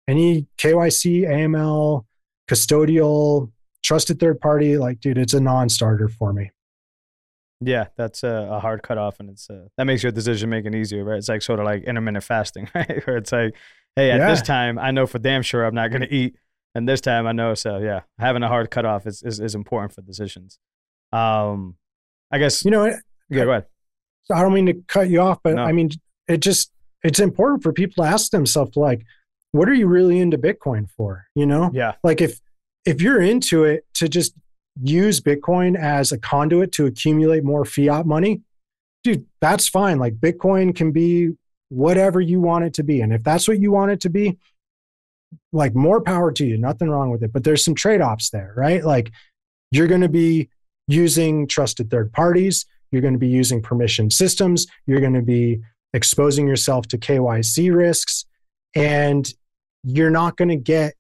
[0.09, 2.05] any kyc aml
[2.49, 3.51] custodial
[3.83, 6.51] trusted third party like dude it's a non-starter for me
[7.63, 11.05] Yeah, that's a, a hard cutoff, and it's uh, that makes your decision making easier,
[11.05, 11.19] right?
[11.19, 13.07] It's like sort of like intermittent fasting, right?
[13.07, 13.55] Where it's like,
[13.97, 16.37] hey, at this time, I know for damn sure I'm not going to eat,
[16.75, 17.55] and this time I know.
[17.55, 20.59] So yeah, having a hard cutoff is is, is important for decisions.
[21.13, 21.77] Um,
[22.31, 23.67] I guess you know yeah, go ahead.
[24.25, 25.63] So I don't mean to cut you off, but No.
[25.65, 25.91] I mean
[26.29, 29.05] it just it's important for people to ask themselves like,
[29.53, 31.27] what are you really into Bitcoin for?
[31.35, 31.71] You know?
[31.73, 32.41] Yeah, Like if
[32.85, 34.35] if you're into it to just
[34.83, 38.43] use Bitcoin as a conduit to accumulate more fiat money,
[39.03, 39.99] dude, that's fine.
[39.99, 41.33] Like Bitcoin can be
[41.69, 43.01] whatever you want it to be.
[43.01, 44.39] And if that's what you want it to be,
[45.53, 47.33] like more power to you, nothing wrong with it.
[47.33, 48.85] But there's some trade-offs there, right?
[48.85, 49.11] Like
[49.71, 50.49] you're going to be
[50.89, 55.61] using trusted third parties, you're going to be using permission systems, you're going to be
[55.95, 58.25] exposing yourself to KYC risks,
[58.75, 59.33] and
[59.83, 60.95] you're not going to get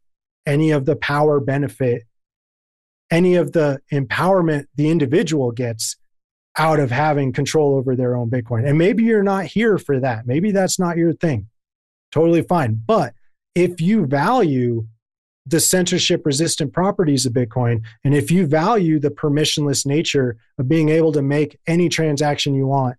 [0.46, 2.04] any of the power benefit,
[3.10, 5.96] any of the empowerment the individual gets
[6.58, 8.68] out of having control over their own Bitcoin.
[8.68, 10.26] And maybe you're not here for that.
[10.26, 11.48] Maybe that's not your thing.
[12.10, 12.80] Totally fine.
[12.84, 13.14] But
[13.54, 14.86] if you value
[15.46, 20.88] the censorship resistant properties of Bitcoin, and if you value the permissionless nature of being
[20.88, 22.96] able to make any transaction you want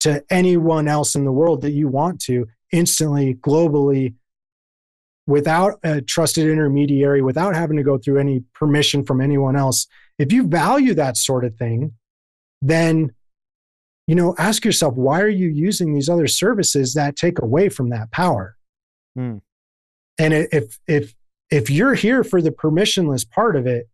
[0.00, 4.14] to anyone else in the world that you want to instantly, globally,
[5.26, 9.86] without a trusted intermediary, without having to go through any permission from anyone else,
[10.18, 11.92] if you value that sort of thing,
[12.62, 13.12] then
[14.06, 17.90] you know ask yourself why are you using these other services that take away from
[17.90, 18.56] that power
[19.16, 19.38] Hmm.
[20.18, 21.14] And if if
[21.50, 23.88] if you're here for the permissionless part of it,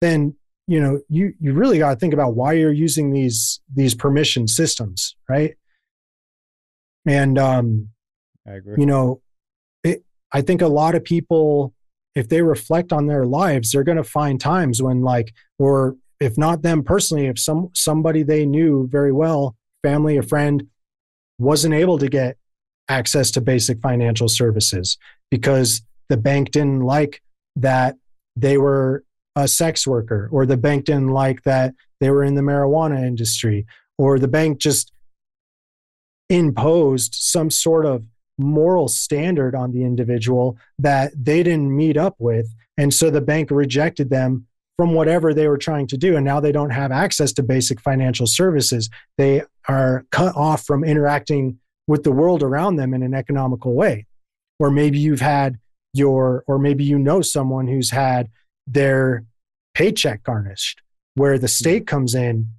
[0.00, 0.34] then
[0.66, 4.46] you know you you really got to think about why you're using these these permission
[4.48, 5.56] systems, right?
[7.06, 7.88] And um,
[8.46, 8.76] I agree.
[8.78, 9.20] you know,
[9.82, 11.72] it, I think a lot of people,
[12.14, 16.36] if they reflect on their lives, they're going to find times when, like, or if
[16.36, 20.66] not them personally, if some somebody they knew very well, family, a friend,
[21.38, 22.36] wasn't able to get
[22.90, 24.98] access to basic financial services
[25.30, 27.22] because the bank didn't like
[27.56, 27.96] that
[28.36, 29.04] they were
[29.36, 33.64] a sex worker, or the bank didn't like that they were in the marijuana industry,
[33.96, 34.92] or the bank just
[36.28, 38.02] imposed some sort of
[38.38, 42.52] moral standard on the individual that they didn't meet up with.
[42.76, 46.16] And so the bank rejected them from whatever they were trying to do.
[46.16, 48.88] And now they don't have access to basic financial services.
[49.16, 51.59] They are cut off from interacting
[51.90, 54.06] with the world around them in an economical way.
[54.60, 55.58] Or maybe you've had
[55.92, 58.28] your, or maybe you know someone who's had
[58.64, 59.24] their
[59.74, 60.82] paycheck garnished,
[61.14, 61.62] where the hmm.
[61.62, 62.52] state comes in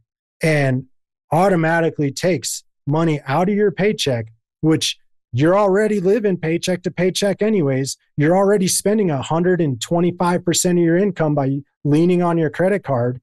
[0.44, 0.88] and
[1.32, 4.26] automatically takes money out of your paycheck,
[4.60, 4.98] which
[5.32, 7.96] you're already living paycheck to paycheck anyways.
[8.18, 13.22] You're already spending 125% of your income by leaning on your credit card.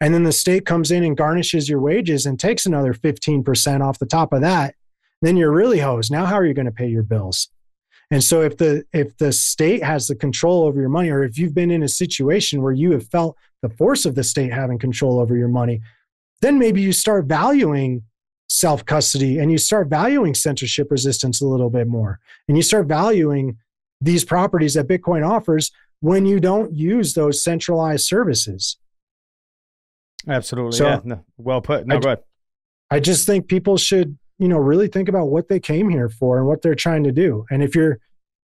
[0.00, 3.98] And then the state comes in and garnishes your wages and takes another 15% off
[3.98, 4.76] the top of that.
[5.22, 6.10] Then you're really hosed.
[6.10, 7.48] Now, how are you going to pay your bills?
[8.10, 11.38] And so if the if the state has the control over your money, or if
[11.38, 14.78] you've been in a situation where you have felt the force of the state having
[14.78, 15.80] control over your money,
[16.40, 18.02] then maybe you start valuing
[18.48, 22.18] self custody and you start valuing censorship resistance a little bit more.
[22.48, 23.58] And you start valuing
[24.00, 28.78] these properties that Bitcoin offers when you don't use those centralized services.
[30.26, 30.72] Absolutely.
[30.78, 31.00] So- yeah.
[31.04, 31.86] No, well put.
[31.86, 32.16] No, I-.
[32.90, 36.38] I just think people should, you know, really think about what they came here for
[36.38, 37.44] and what they're trying to do.
[37.50, 37.98] And if you're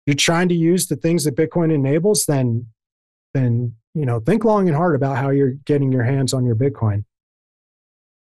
[0.06, 2.66] you're trying to use the things that Bitcoin enables, then
[3.34, 6.54] then you know, think long and hard about how you're getting your hands on your
[6.54, 7.04] Bitcoin.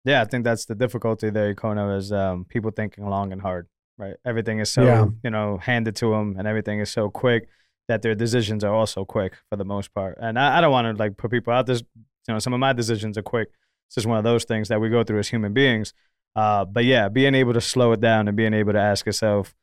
[0.06, 3.68] Yeah, I think that's the difficulty there, Kono, is um, people thinking long and hard,
[3.98, 4.16] right?
[4.26, 5.08] Everything is so, Yeah.
[5.24, 7.50] you know, handed to them and everything is so quick
[7.88, 10.18] that their decisions are also quick for the most part.
[10.22, 11.82] And I, I don't want to like put people out this,
[12.28, 13.50] you know, some of my decisions are quick.
[13.88, 15.94] It's just one of those things that we go through as human beings.
[16.36, 19.56] Uh, but yeah, being able to slow it down and being able to ask yourself,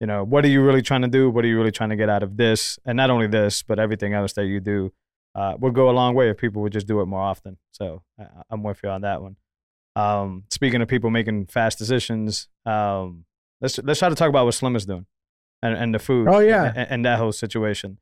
[0.00, 1.30] you know, what are you really trying to do?
[1.30, 2.78] What are you really trying to get out of this?
[2.84, 4.92] And not only this, but everything else that you do
[5.34, 7.56] uh, would go a long way if people would just do it more often.
[7.72, 9.36] So I, I'm with you on that one.
[9.94, 13.24] Um, speaking of people making fast decisions, um,
[13.60, 15.06] let's let's try to talk about what Slim is doing
[15.62, 16.28] and, and the food.
[16.28, 16.72] Oh, yeah.
[16.74, 17.98] and, and that whole situation.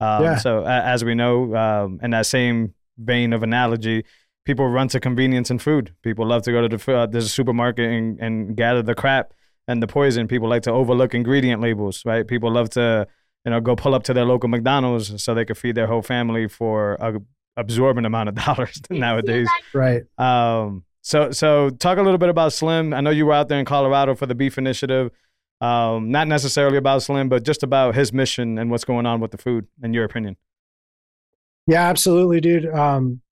[0.00, 0.36] Um, Yeah.
[0.36, 4.04] So a- as we know, um, in that same vein of analogy,
[4.44, 5.94] people run to convenience and food.
[6.02, 9.32] People love to go to the uh, there's a supermarket and, and gather the crap
[9.66, 10.28] and the poison.
[10.28, 12.26] People like to overlook ingredient labels, right?
[12.26, 13.06] People love to
[13.44, 16.02] you know go pull up to their local McDonald's so they could feed their whole
[16.02, 17.20] family for a
[17.56, 19.48] absorbent amount of dollars nowadays.
[19.72, 20.02] Right.
[20.18, 22.94] Um, so so talk a little bit about Slim.
[22.94, 25.10] I know you were out there in Colorado for the Beef Initiative.
[25.60, 29.30] Um, not necessarily about Slim, but just about his mission and what's going on with
[29.30, 30.36] the food, in your opinion.
[31.66, 32.66] Yeah, absolutely, dude.
[32.66, 33.22] Um,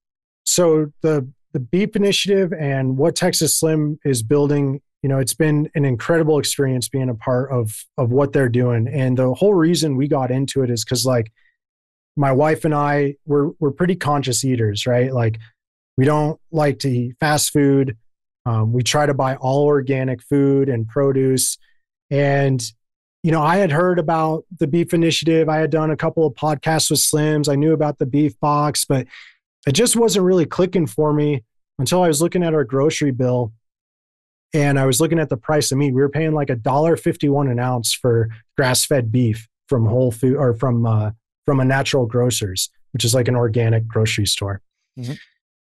[0.44, 5.70] so the the Beef Initiative and what Texas Slim is building, you know, it's been
[5.74, 8.88] an incredible experience being a part of of what they're doing.
[8.88, 11.30] And the whole reason we got into it is because like
[12.16, 15.12] my wife and I we're we're pretty conscious eaters, right?
[15.12, 15.38] Like
[15.96, 17.96] we don't like to eat fast food.
[18.44, 21.58] Um, we try to buy all organic food and produce.
[22.10, 22.62] And
[23.22, 25.48] you know, I had heard about the beef initiative.
[25.48, 27.48] I had done a couple of podcasts with Slims.
[27.48, 29.06] I knew about the beef box, but
[29.66, 31.44] it just wasn't really clicking for me
[31.78, 33.52] until I was looking at our grocery bill
[34.54, 35.94] and I was looking at the price of meat.
[35.94, 40.36] We were paying like a dollar fifty-one an ounce for grass-fed beef from Whole Food
[40.36, 41.12] or from uh,
[41.46, 44.60] from a natural grocers, which is like an organic grocery store.
[44.98, 45.18] Mhm.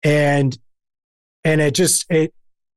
[0.05, 0.59] And
[1.45, 2.33] and it just it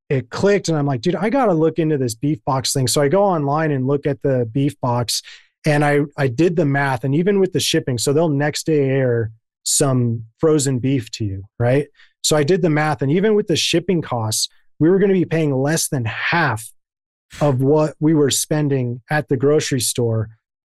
[0.09, 2.87] it clicked and I'm like, dude, I got to look into this beef box thing.
[2.87, 5.21] So I go online and look at the beef box
[5.65, 8.89] and I I did the math and even with the shipping, so they'll next day
[8.89, 9.31] air
[9.63, 11.87] some frozen beef to you, right?
[12.23, 14.49] So I did the math and even with the shipping costs,
[14.79, 16.71] we were going to be paying less than half
[17.39, 20.29] of what we were spending at the grocery store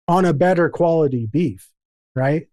[0.07, 1.69] on a better quality beef,
[2.15, 2.47] right?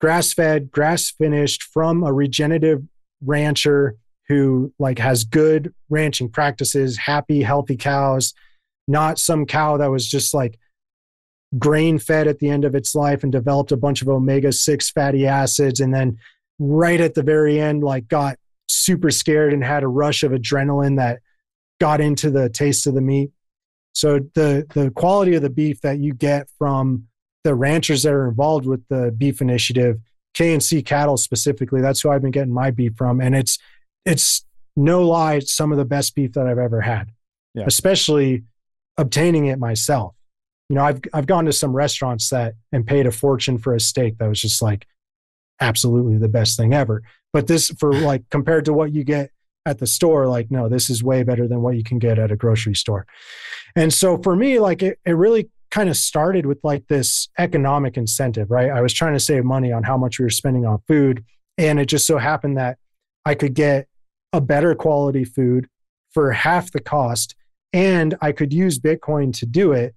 [0.00, 2.82] Grass fed, grass finished from a regenerative
[3.24, 3.96] rancher
[4.28, 8.34] who like has good ranching practices, happy, healthy cows,
[8.86, 10.58] not some cow that was just like
[11.58, 14.90] grain fed at the end of its life and developed a bunch of omega 6
[14.90, 16.18] fatty acids and then
[16.58, 18.36] right at the very end like got
[18.68, 21.20] super scared and had a rush of adrenaline that
[21.80, 23.30] got into the taste of the meat
[23.92, 27.06] so the the quality of the beef that you get from
[27.44, 29.98] the ranchers that are involved with the beef initiative,
[30.34, 31.80] KNC cattle specifically.
[31.80, 33.58] That's who I've been getting my beef from, and it's
[34.04, 34.44] it's
[34.76, 37.10] no lie, it's some of the best beef that I've ever had.
[37.54, 37.64] Yeah.
[37.66, 38.44] Especially
[38.96, 40.14] obtaining it myself.
[40.72, 43.78] You know, I've I've gone to some restaurants that and paid a fortune for a
[43.78, 44.86] steak that was just like
[45.60, 47.02] absolutely the best thing ever.
[47.34, 49.32] But this for like compared to what you get
[49.66, 52.32] at the store, like no, this is way better than what you can get at
[52.32, 53.06] a grocery store.
[53.76, 57.98] And so for me, like it, it really kind of started with like this economic
[57.98, 58.70] incentive, right?
[58.70, 61.22] I was trying to save money on how much we were spending on food.
[61.58, 62.78] And it just so happened that
[63.26, 63.88] I could get
[64.32, 65.68] a better quality food
[66.12, 67.34] for half the cost
[67.74, 69.94] and I could use Bitcoin to do it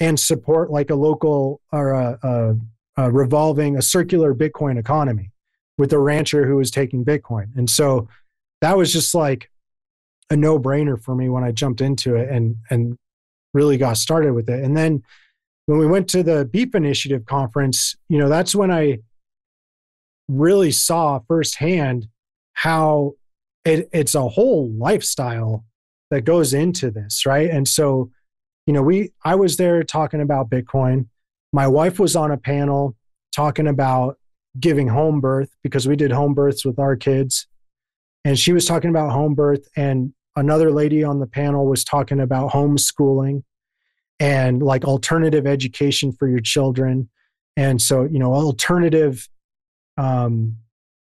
[0.00, 2.56] and support like a local or a, a,
[3.04, 5.32] a revolving, a circular Bitcoin economy
[5.78, 7.48] with a rancher who was taking Bitcoin.
[7.56, 8.08] And so
[8.60, 9.50] that was just like
[10.30, 12.96] a no brainer for me when I jumped into it and, and
[13.54, 14.64] really got started with it.
[14.64, 15.02] And then
[15.66, 18.98] when we went to the Beef Initiative conference, you know, that's when I
[20.28, 22.08] really saw firsthand
[22.54, 23.14] how
[23.64, 25.64] it, it's a whole lifestyle
[26.10, 27.50] that goes into this, right?
[27.50, 28.10] And so,
[28.66, 31.06] you know, we I was there talking about Bitcoin.
[31.52, 32.96] My wife was on a panel
[33.34, 34.18] talking about
[34.58, 37.46] giving home birth because we did home births with our kids.
[38.24, 42.20] And she was talking about home birth and another lady on the panel was talking
[42.20, 43.42] about homeschooling
[44.18, 47.08] and like alternative education for your children.
[47.56, 49.28] And so, you know, alternative
[49.98, 50.56] um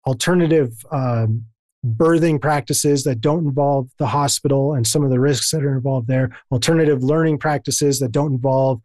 [0.07, 1.45] alternative um
[1.85, 6.07] birthing practices that don't involve the hospital and some of the risks that are involved
[6.07, 8.81] there, alternative learning practices that don't involve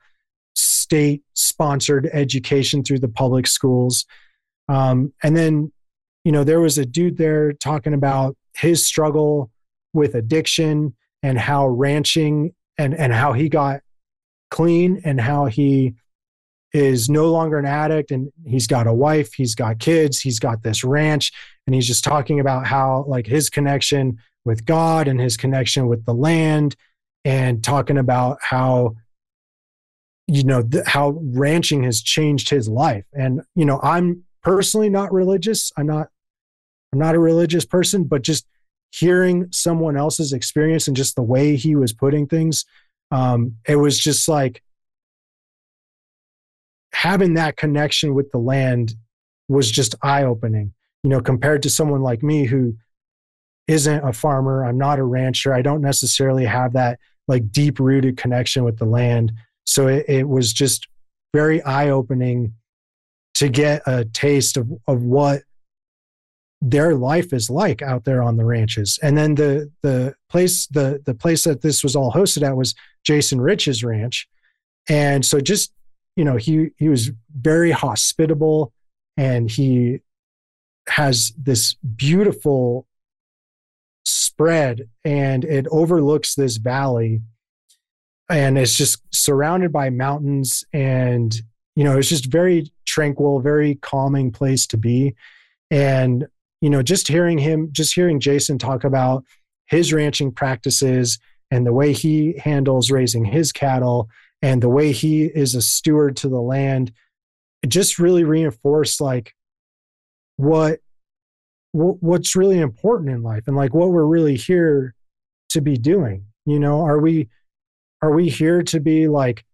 [0.56, 4.06] state sponsored education through the public schools.
[4.68, 5.72] Um, and then,
[6.24, 9.52] you know, there was a dude there talking about his struggle
[9.94, 13.82] with addiction and how ranching and, and how he got
[14.50, 15.94] clean and how he
[16.74, 20.64] is no longer an addict and he's got a wife, he's got kids, he's got
[20.64, 21.32] this ranch,
[21.66, 26.06] and he's just talking about how like his connection with God and his connection with
[26.06, 26.76] the land
[27.26, 28.96] and talking about how
[30.28, 33.06] you know th- how ranching has changed his life.
[33.14, 35.72] And you know i'm personally not religious.
[35.78, 36.08] I'm not
[36.94, 38.46] i'm not a religious person but just
[38.92, 42.64] hearing someone else's experience and just the way he was putting things
[43.12, 44.64] um it was just like
[46.98, 48.96] having that connection with the land
[49.48, 50.74] was just eye opening,
[51.04, 52.76] you know, compared to someone like me who
[53.68, 54.66] isn't a farmer.
[54.66, 55.54] I'm not a rancher.
[55.54, 59.32] I don't necessarily have that like deep rooted connection with the land.
[59.64, 60.88] So it, it was just
[61.36, 62.56] very eye opening
[63.36, 65.44] to get a taste of, of what
[66.62, 68.98] their life is like out there on the ranches.
[69.04, 72.74] And then the the place the the place that this was all hosted at was
[73.04, 74.28] Jason Rich's ranch.
[74.90, 75.74] And so just
[76.18, 78.74] you know he he was very hospitable
[79.16, 80.00] and he
[80.90, 82.86] has this beautiful
[84.04, 87.22] spread and it overlooks this valley
[88.30, 91.42] and it's just surrounded by mountains and
[91.76, 95.16] you know it's just very tranquil very calming place to be.
[95.70, 96.26] And
[96.62, 99.24] you know just hearing him just hearing jason talk about
[99.68, 101.20] his ranching practices
[101.52, 104.10] and the way he handles raising his cattle
[104.42, 106.92] and the way he is a steward to the land
[107.64, 109.34] it just really reinforced like
[110.36, 110.80] what
[111.72, 114.96] what's really important in life and like what we're really here
[115.50, 116.82] to be doing you know?
[116.82, 117.28] Are we
[118.02, 119.46] are we here to be like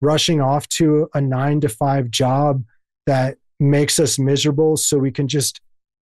[0.00, 2.64] rushing off to a 9 to 5 job
[3.06, 5.60] that makes us miserable so we can just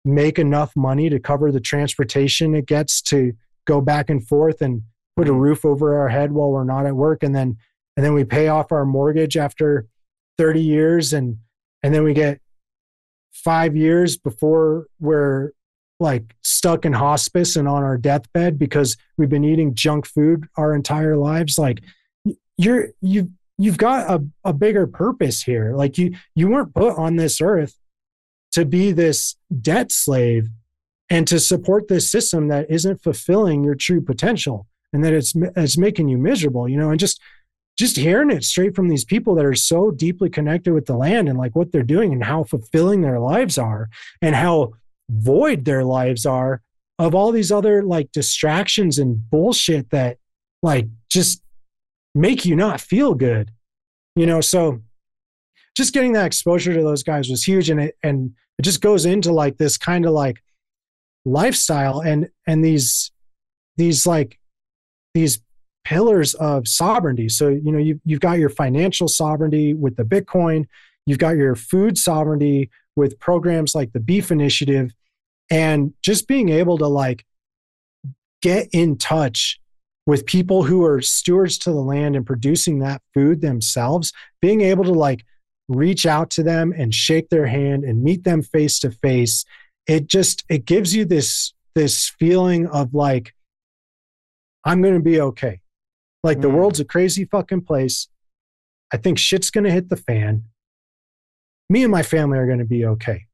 [0.05, 3.33] make enough money to cover the transportation it gets to
[3.67, 4.83] go back and forth and
[5.17, 7.57] put a roof over our head while we're not at work and then
[7.97, 9.87] and then we pay off our mortgage after
[10.39, 11.39] 30 years and
[11.83, 12.41] and then we get
[13.33, 15.53] five years before we're
[16.01, 20.75] like stuck in hospice and on our deathbed because we've been eating junk food our
[20.75, 21.59] entire lives.
[21.59, 21.83] Like
[22.57, 25.75] you're you you've got a, a bigger purpose here.
[25.75, 27.79] Like you you weren't put on this earth
[28.53, 30.49] to be this debt slave
[31.09, 35.79] and to support this system that isn't fulfilling your true potential and that it's it's
[35.79, 37.21] making you miserable you know and just
[37.79, 41.29] just hearing it straight from these people that are so deeply connected with the land
[41.29, 43.89] and like what they're doing and how fulfilling their lives are
[44.23, 44.73] and how
[45.11, 46.63] void their lives are
[46.99, 50.17] of all these other like distractions and bullshit that
[50.63, 51.43] like just
[52.15, 53.51] make you not feel good
[54.17, 54.41] you know?
[54.41, 54.81] So
[55.77, 59.05] just getting that exposure to those guys was huge and it and it just goes
[59.05, 60.43] into like this kind of like
[61.25, 63.13] lifestyle and and these
[63.77, 64.41] these like
[65.13, 65.41] these
[65.87, 67.29] pillars of sovereignty.
[67.29, 70.67] So, you know, you've, you've got your financial sovereignty with the Bitcoin,
[71.07, 74.93] you've got your food sovereignty with programs like the Beef Initiative,
[75.49, 77.25] and just being able to like
[78.43, 79.61] get in touch
[80.07, 84.85] with people who are stewards to the land and producing that food themselves, being able
[84.85, 85.25] to like
[85.69, 89.45] reach out to them and shake their hand and meet them face to face
[89.87, 93.35] it just it gives you this this feeling of like
[94.65, 95.61] i'm going to be okay
[96.27, 96.55] like the Mm.
[96.57, 98.09] world's a crazy fucking place.
[98.93, 100.45] I think shit's going to hit the fan.
[101.71, 103.27] Me and my family are going to be okay.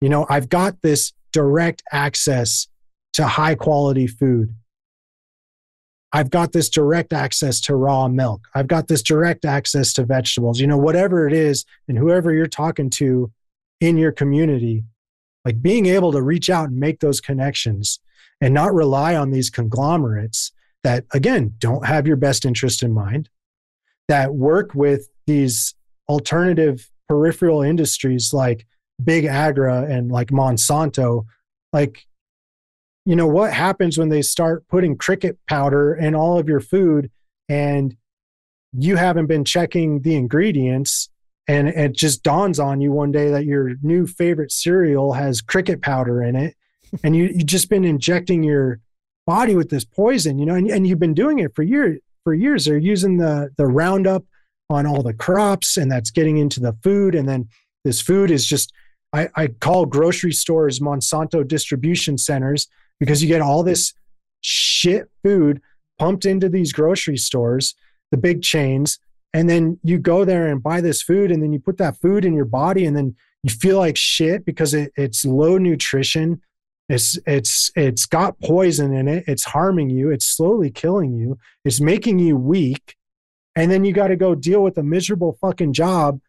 [0.00, 2.68] You know i've got this direct access
[3.14, 4.54] to high quality food.
[6.12, 8.48] I've got this direct access to raw milk.
[8.54, 12.46] I've got this direct access to vegetables, you know, whatever it is, and whoever you're
[12.46, 13.30] talking to
[13.80, 14.84] in your community,
[15.44, 18.00] like being able to reach out and make those connections
[18.40, 20.52] and not rely on these conglomerates
[20.88, 23.28] that, again, don't have your best interest in mind,
[24.08, 25.74] that work with these
[26.08, 28.66] alternative peripheral industries like
[29.04, 31.26] big agra and like Monsanto.
[31.74, 32.06] Like,
[33.04, 37.10] you know what happens when they start putting cricket powder in all of your food
[37.50, 37.94] and
[38.72, 41.10] you haven't been checking the ingredients
[41.46, 45.82] and it just dawns on you one day that your new favorite cereal has cricket
[45.82, 46.54] powder in it
[47.04, 48.80] and you you've just been injecting your
[49.34, 52.32] body with this poison you know and, and you've been doing it for years for
[52.32, 54.24] years they're using the the roundup
[54.70, 57.46] on all the crops and that's getting into the food and then
[57.84, 58.72] this food is just
[59.12, 62.68] I, I call grocery stores monsanto distribution centers
[63.00, 63.94] because you get all this
[64.40, 65.60] shit food
[65.98, 67.74] pumped into these grocery stores,
[68.10, 68.98] the big chains,
[69.34, 72.24] and then you go there and buy this food, and then you put that food
[72.24, 76.40] in your body, and then you feel like shit because it, it's low nutrition.
[76.88, 79.24] It's it's it's got poison in it.
[79.26, 80.10] It's harming you.
[80.10, 81.38] It's slowly killing you.
[81.64, 82.96] It's making you weak,
[83.54, 86.20] and then you got to go deal with a miserable fucking job,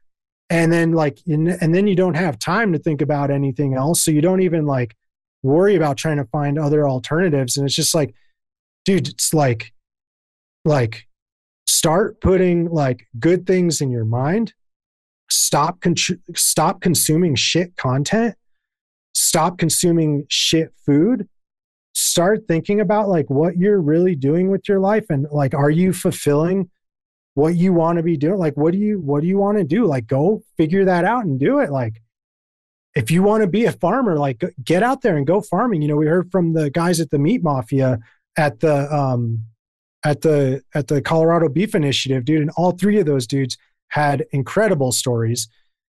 [0.49, 4.03] and then like and then you don't have time to think about anything else.
[4.03, 4.95] So you don't even like
[5.43, 8.13] worry about trying to find other alternatives and it's just like
[8.85, 9.73] dude it's like
[10.65, 11.07] like
[11.67, 14.53] start putting like good things in your mind
[15.29, 15.95] stop con-
[16.35, 18.35] stop consuming shit content
[19.13, 21.27] stop consuming shit food
[21.93, 25.91] start thinking about like what you're really doing with your life and like are you
[25.91, 26.69] fulfilling
[27.33, 29.63] what you want to be doing like what do you what do you want to
[29.63, 32.01] do like go figure that out and do it like
[32.95, 35.81] if you want to be a farmer, like get out there and go farming.
[35.81, 37.99] You know, we heard from the guys at the Meat Mafia
[38.37, 39.45] at the um,
[40.03, 43.57] at the at the Colorado Beef Initiative, dude, and all three of those dudes
[43.89, 45.47] had incredible stories.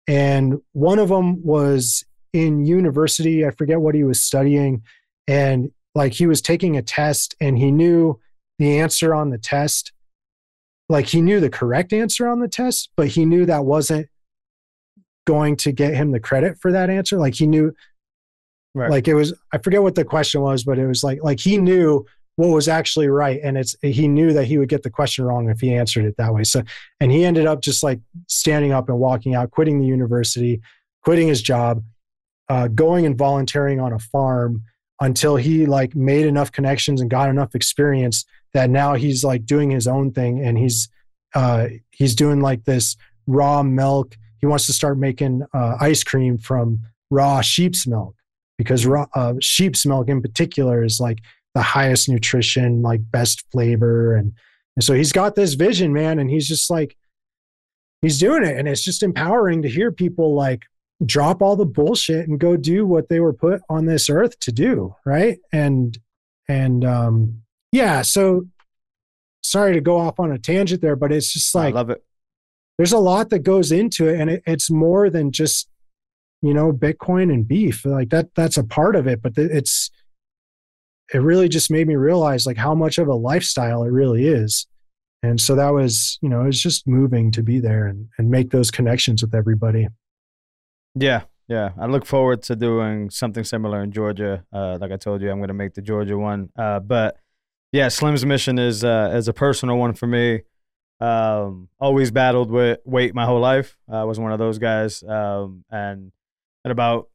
[0.08, 3.46] And one of them was in university.
[3.46, 4.84] I forget what he was studying,
[5.28, 8.20] and like he was taking a test, and he knew
[8.58, 9.92] the answer on the test.
[10.90, 14.08] Like he knew the correct answer on the test, but he knew that wasn't
[15.28, 17.72] going to get him the credit for that answer like he knew
[18.76, 18.90] Right.
[18.92, 21.58] like it was i forget what the question was but it was like like he
[21.58, 25.26] knew what was actually right and it's he knew that he would get the question
[25.26, 26.62] wrong if he answered it that way so
[27.00, 30.62] and he ended up just like standing up and walking out quitting the university
[31.04, 31.84] quitting his job
[32.50, 34.64] uh, going and volunteering on a farm
[35.02, 39.70] until he like made enough connections and got enough experience that now he's like doing
[39.70, 40.90] his own thing and he's
[41.36, 42.96] uh, he's doing like this
[43.28, 44.18] raw milk.
[44.40, 46.80] He wants to start making uh, ice cream from
[47.12, 48.16] raw sheep's milk
[48.58, 51.20] because raw uh, sheep's milk in particular is like
[51.54, 54.16] the highest nutrition like best flavor.
[54.16, 54.34] And,
[54.76, 56.98] and so he's got this vision man and he's just like
[58.02, 58.58] he's doing it.
[58.58, 60.64] And it's just empowering to hear people like
[61.06, 64.52] drop all the bullshit and go do what they were put on this earth to
[64.52, 65.40] do right?
[65.52, 65.98] And
[66.48, 68.48] and um yeah so
[69.44, 72.04] sorry to go off on a tangent there but it's just like I love it.
[72.78, 75.70] there's a lot that goes into it and it, it's more than just
[76.42, 77.86] you know bitcoin and beef.
[77.86, 79.90] Like that that's a part of it but it's
[81.14, 84.68] it really just made me realize like how much of a lifestyle it really is.
[85.24, 88.30] And so that was you know it was just moving to be there and, and
[88.30, 89.88] make those connections with everybody
[90.96, 91.72] Yeah, yeah.
[91.78, 94.44] I look forward to doing something similar in Georgia.
[94.52, 96.50] Uh, like I told you, I'm going to make the Georgia one.
[96.58, 97.18] Uh, but
[97.72, 100.42] yeah, Slim's mission is uh, is a personal one for me.
[101.00, 103.78] Um, always battled with weight my whole life.
[103.90, 105.02] I was one of those guys.
[105.04, 106.12] Um, and
[106.66, 107.10] at about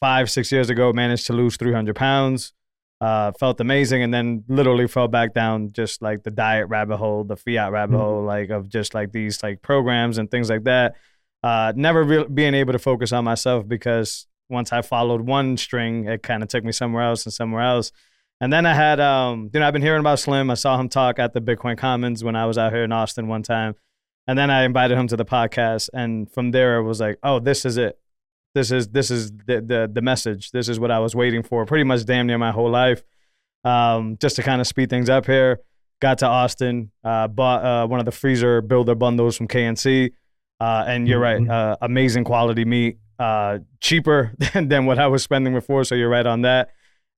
[0.00, 2.54] five, six years ago, managed to lose 300 pounds.
[3.00, 7.22] Uh, felt amazing, and then literally fell back down just like the diet rabbit hole,
[7.22, 8.00] the fiat rabbit Mhm.
[8.00, 10.96] hole, like of just like these like programs and things like that
[11.42, 16.06] uh, never re- being able to focus on myself because once I followed one string,
[16.06, 17.92] it kind of took me somewhere else and somewhere else.
[18.40, 20.50] And then I had, um, you know, I've been hearing about Slim.
[20.50, 23.26] I saw him talk at the Bitcoin Commons when I was out here in Austin
[23.26, 23.74] one time.
[24.26, 25.88] And then I invited him to the podcast.
[25.92, 27.98] And from there, it was like, oh, this is it.
[28.54, 30.50] This is this is the the, the message.
[30.52, 33.02] This is what I was waiting for pretty much damn near my whole life.
[33.64, 35.60] Um, just to kind of speed things up here.
[36.00, 40.12] Got to Austin, uh, bought uh, one of the freezer builder bundles from KNC.
[40.60, 45.22] Uh, and you're right, uh, amazing quality meat, uh, cheaper than, than what I was
[45.22, 45.84] spending before.
[45.84, 46.70] So you're right on that.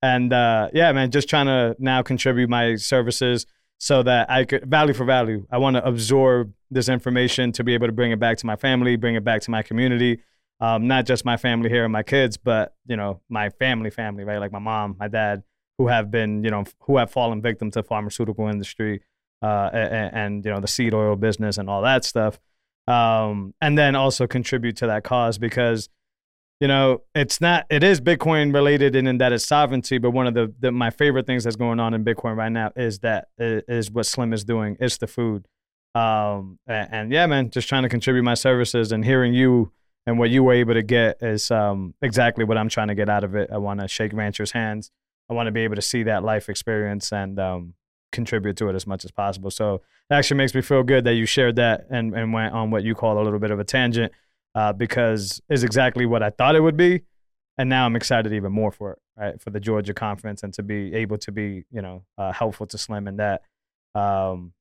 [0.03, 3.47] And uh, yeah, man, just trying to now contribute my services
[3.79, 5.47] so that I could value for value.
[5.51, 8.57] I want to absorb this information to be able to bring it back to my
[8.57, 10.23] family, bring it back to my community,
[10.61, 14.25] um, not just my family here and my kids, but you know my family, family,
[14.25, 14.39] right?
[14.39, 15.43] Like my mom, my dad,
[15.79, 19.01] who have been, you know, who have fallen victim to pharmaceutical industry
[19.43, 22.39] uh, and, and you know the seed oil business and all that stuff,
[22.87, 25.89] um, and then also contribute to that cause because
[26.61, 27.65] you know, it's not.
[27.71, 29.97] It is Bitcoin related and in that it's sovereignty.
[29.97, 32.71] But one of the, the my favorite things that's going on in Bitcoin right now
[32.77, 34.77] is that is what Slim is doing.
[34.79, 35.49] It's the food.
[35.95, 39.73] Um, and, and, yeah, man, just trying to contribute my services and hearing you
[40.07, 43.09] and what you were able to get is um, exactly what I'm trying to get
[43.09, 43.51] out of it.
[43.53, 44.93] I want to shake ranchers' hands.
[45.29, 47.75] I want to be able to see that life experience and um,
[48.13, 49.51] contribute to it as much as possible.
[49.51, 49.75] So
[50.11, 52.83] it actually makes me feel good that you shared that and, and went on what
[52.83, 54.13] you call a little bit of a tangent
[54.55, 57.03] uh, because is exactly what I thought it would be,
[57.57, 59.41] and now I'm excited even more for it, right?
[59.41, 62.79] For the Georgia conference and to be able to be, you know, uh, helpful to
[62.79, 63.43] Slim in that.
[63.95, 64.53] Um,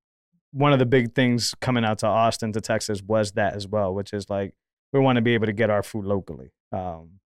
[0.52, 3.94] one of the big things coming out to Austin to Texas was that as well,
[3.94, 4.54] which is like
[4.92, 6.52] we want to be able to get our food locally.
[6.72, 7.20] Um,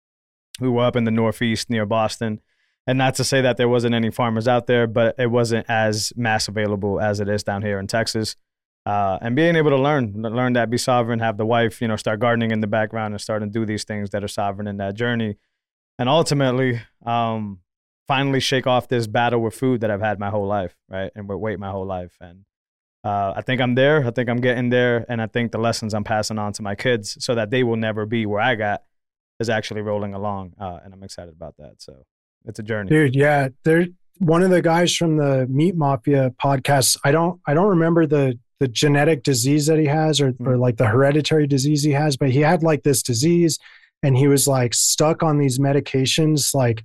[0.59, 2.41] we were up in the Northeast near Boston,
[2.85, 6.11] and not to say that there wasn't any farmers out there, but it wasn't as
[6.15, 8.35] mass available as it is down here in Texas
[8.85, 11.95] uh, and being able to learn, learn that be sovereign, have the wife, you know,
[11.95, 14.77] start gardening in the background and start to do these things that are sovereign in
[14.77, 15.37] that journey,
[15.97, 17.59] and ultimately, um,
[18.07, 21.29] finally shake off this battle with food that I've had my whole life, right, and
[21.29, 22.43] with weight my whole life, and
[23.05, 24.05] uh, I think I'm there.
[24.05, 26.75] I think I'm getting there, and I think the lessons I'm passing on to my
[26.75, 28.83] kids, so that they will never be where I got,
[29.39, 31.75] is actually rolling along, uh, and I'm excited about that.
[31.81, 32.03] So
[32.45, 33.15] it's a journey, dude.
[33.15, 33.87] Yeah, there.
[34.19, 36.97] One of the guys from the Meat Mafia podcast.
[37.03, 37.41] I don't.
[37.47, 40.59] I don't remember the the genetic disease that he has or, or mm.
[40.59, 43.59] like the hereditary disease he has but he had like this disease
[44.03, 46.81] and he was like stuck on these medications like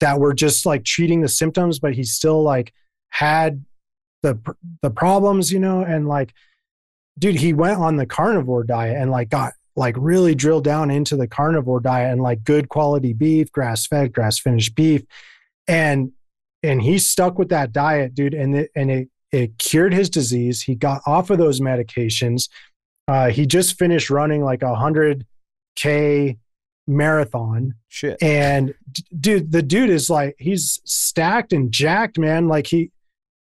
[0.00, 2.72] that were just like treating the symptoms but he still like
[3.10, 3.64] had
[4.24, 4.36] the
[4.82, 6.34] the problems you know and like
[7.20, 11.16] dude he went on the carnivore diet and like got like really drill down into
[11.16, 15.02] the carnivore diet and like good quality beef grass fed grass finished beef
[15.68, 16.12] and
[16.62, 20.62] and he stuck with that diet dude and it and it it cured his disease.
[20.62, 22.48] He got off of those medications.
[23.08, 25.26] Uh, he just finished running like a hundred
[25.74, 26.38] k
[26.86, 27.74] marathon.
[27.88, 28.22] Shit.
[28.22, 28.74] And
[29.18, 32.48] dude, the dude is like he's stacked and jacked, man.
[32.48, 32.90] Like he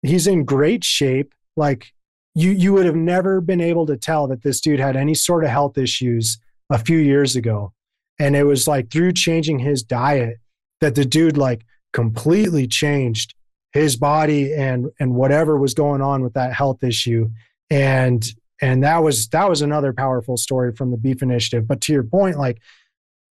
[0.02, 1.34] he's in great shape.
[1.56, 1.92] Like
[2.36, 5.42] you you would have never been able to tell that this dude had any sort
[5.42, 6.38] of health issues
[6.68, 7.72] a few years ago.
[8.18, 10.36] And it was like through changing his diet
[10.82, 11.64] that the dude like
[11.94, 13.34] completely changed
[13.72, 17.30] his body and and whatever was going on with that health issue.
[17.70, 18.22] And
[18.60, 21.66] and that was that was another powerful story from the beef initiative.
[21.66, 22.60] But to your point like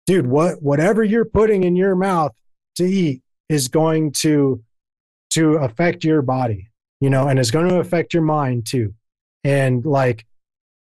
[0.06, 2.32] dude what whatever you're putting in your mouth
[2.74, 4.64] to eat is going to
[5.30, 6.70] to affect your body
[7.00, 8.94] you know and it's going to affect your mind too
[9.44, 10.26] and like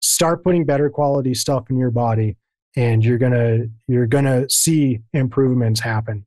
[0.00, 2.36] start putting better quality stuff in your body
[2.76, 6.24] and you're going to you're to see improvements happen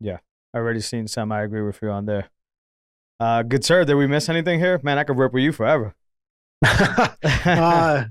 [0.00, 0.18] yeah
[0.52, 1.30] I already seen some.
[1.30, 2.28] I agree with you on there.
[3.20, 4.80] Uh, good sir, did we miss anything here?
[4.82, 5.94] Man, I could rip with you forever.
[6.64, 8.04] uh,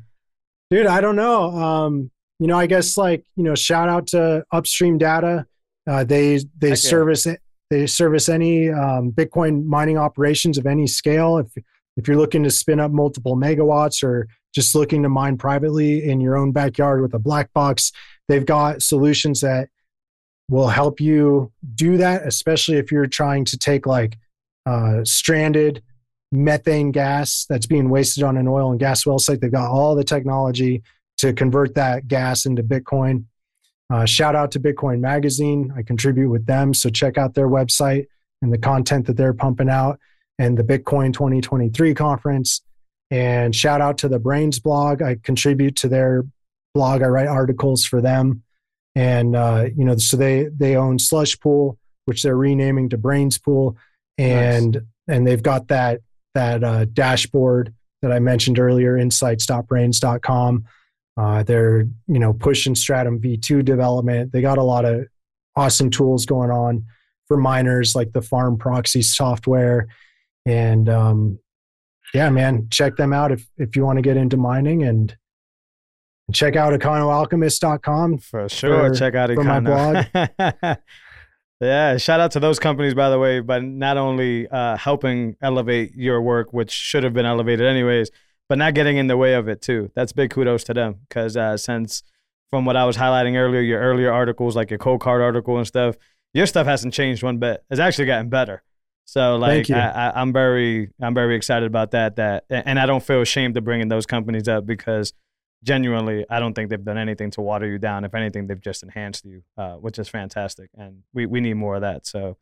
[0.70, 1.52] dude, I don't know.
[1.52, 5.46] Um, you know, I guess like you know, shout out to Upstream Data.
[5.88, 7.42] Uh, they they service it.
[7.70, 11.38] They service any um, Bitcoin mining operations of any scale.
[11.38, 11.54] If
[11.98, 16.22] if you're looking to spin up multiple megawatts or just looking to mine privately in
[16.22, 17.92] your own backyard with a black box,
[18.28, 19.68] they've got solutions that
[20.50, 24.18] will help you do that, especially if you're trying to take like
[24.66, 25.84] uh, stranded
[26.32, 29.42] methane gas that's being wasted on an oil and gas well site.
[29.42, 30.84] They've got all the technology
[31.18, 33.26] to convert that gas into Bitcoin.
[33.90, 35.74] Uh, shout out to Bitcoin Magazine.
[35.76, 36.74] I contribute with them.
[36.74, 38.08] So check out their website
[38.42, 40.00] and the content that they're pumping out
[40.38, 42.62] and the Bitcoin 2023 conference.
[43.12, 45.02] And shout out to the Braiins blog.
[45.02, 46.26] I contribute to their
[46.76, 47.02] blog.
[47.02, 48.44] I write articles for them
[48.96, 53.42] and uh, you know so they they own slush pool which they're renaming to Braiins
[53.42, 53.78] pool
[54.18, 54.84] and nice.
[55.08, 56.02] and they've got that
[56.34, 60.66] that uh, dashboard that i mentioned earlier insights.braiins.com
[61.18, 65.06] uh, they're you know pushing stratum v2 development they got a lot of
[65.56, 66.86] awesome tools going on
[67.28, 69.88] for miners like the farm proxy software
[70.46, 71.38] and um,
[72.14, 75.16] yeah man check them out if if you want to get into mining and
[76.34, 78.90] check out econoalchemist.com For sure.
[78.90, 80.78] for- Check out for my Econo.
[81.60, 81.98] yeah.
[81.98, 86.22] Shout out to those companies, by the way, but not only uh, helping elevate your
[86.22, 88.12] work, which should have been elevated anyways,
[88.50, 89.92] but not getting in the way of it too.
[89.96, 92.04] That's big kudos to them because uh, since
[92.50, 95.96] from what I was highlighting earlier, your earlier articles, like your Coldcard article and stuff,
[96.34, 97.64] your stuff hasn't changed one bit.
[97.70, 98.64] It's actually gotten better.
[99.06, 99.70] So like.
[99.72, 102.18] I, I, I'm very I'm very excited about that.
[102.18, 105.14] That and I don't feel ashamed of bringing those companies up because
[105.64, 108.06] genuinely, I don't think they've done anything to water you down.
[108.06, 110.70] If anything, they've just enhanced you, uh, which is fantastic.
[110.78, 112.06] And we, we need more of that.
[112.06, 112.38] So,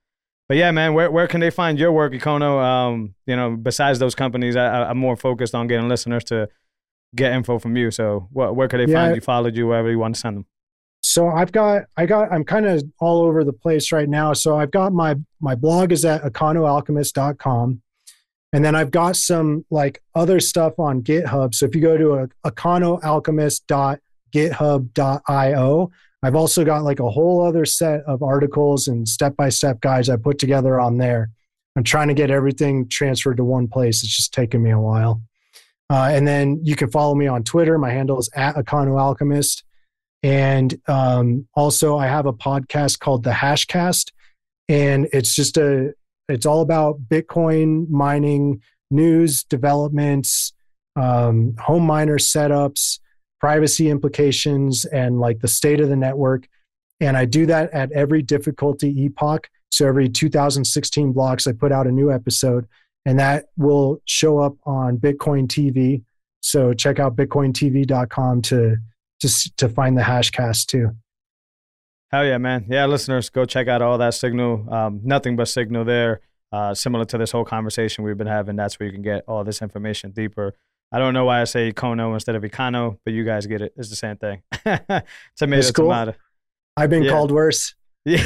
[0.47, 2.61] but yeah, man, where, where can they find your work, Econo?
[2.63, 6.47] Um, you know, besides those companies, I, I'm more focused on getting listeners to
[7.15, 7.91] get info from you.
[7.91, 8.97] So, what, where could they Yeah.
[9.05, 9.21] find you?
[9.21, 10.45] Followed you wherever you want to send them.
[11.01, 14.57] so i've got i got i'm kind of all over the place right now so
[14.57, 17.81] i've got my my blog is at econoalchemist.com
[18.53, 22.13] and then i've got some like other stuff on github so if you go to
[22.15, 22.27] a,
[24.67, 25.91] econoalchemist.github.io
[26.23, 30.39] i've also got like a whole other set of articles and step-by-step guides i put
[30.39, 31.29] together on there.
[31.75, 34.01] I'm trying to get everything transferred to one place.
[34.03, 35.21] It's just taking me a while.
[35.91, 37.77] Uh, and then you can follow me on twitter.
[37.77, 39.61] My handle is at econoalchemist
[40.23, 44.11] and um, also, I have a podcast called the Hashcast,
[44.67, 45.93] and it's just a
[46.27, 48.61] it's all about Bitcoin mining
[48.91, 50.53] news, developments,
[50.95, 52.99] um, home miner setups,
[53.39, 56.47] privacy implications, and like the state of the network.
[56.99, 59.49] And I do that at every difficulty epoch.
[59.71, 62.67] So every 2016 blocks, I put out a new episode,
[63.05, 66.03] and that will show up on Bitcoin TV.
[66.41, 68.77] So check out bitcointv.com to
[69.19, 70.91] to to find the hashcast too.
[72.11, 72.65] Hell yeah, man.
[72.69, 74.65] Yeah, listeners, go check out all that signal.
[74.73, 76.21] Um, nothing but signal there.
[76.51, 78.55] Uh, similar to this whole conversation we've been having.
[78.55, 80.55] That's where you can get all this information deeper.
[80.91, 83.73] I don't know why I say Kono instead of Econo, but you guys get it.
[83.75, 84.41] It's the same thing.
[85.35, 85.85] tomato, It's cool.
[85.85, 86.13] tomato.
[86.77, 87.11] I've been Yeah.
[87.11, 87.73] called worse.
[88.05, 88.21] Yeah,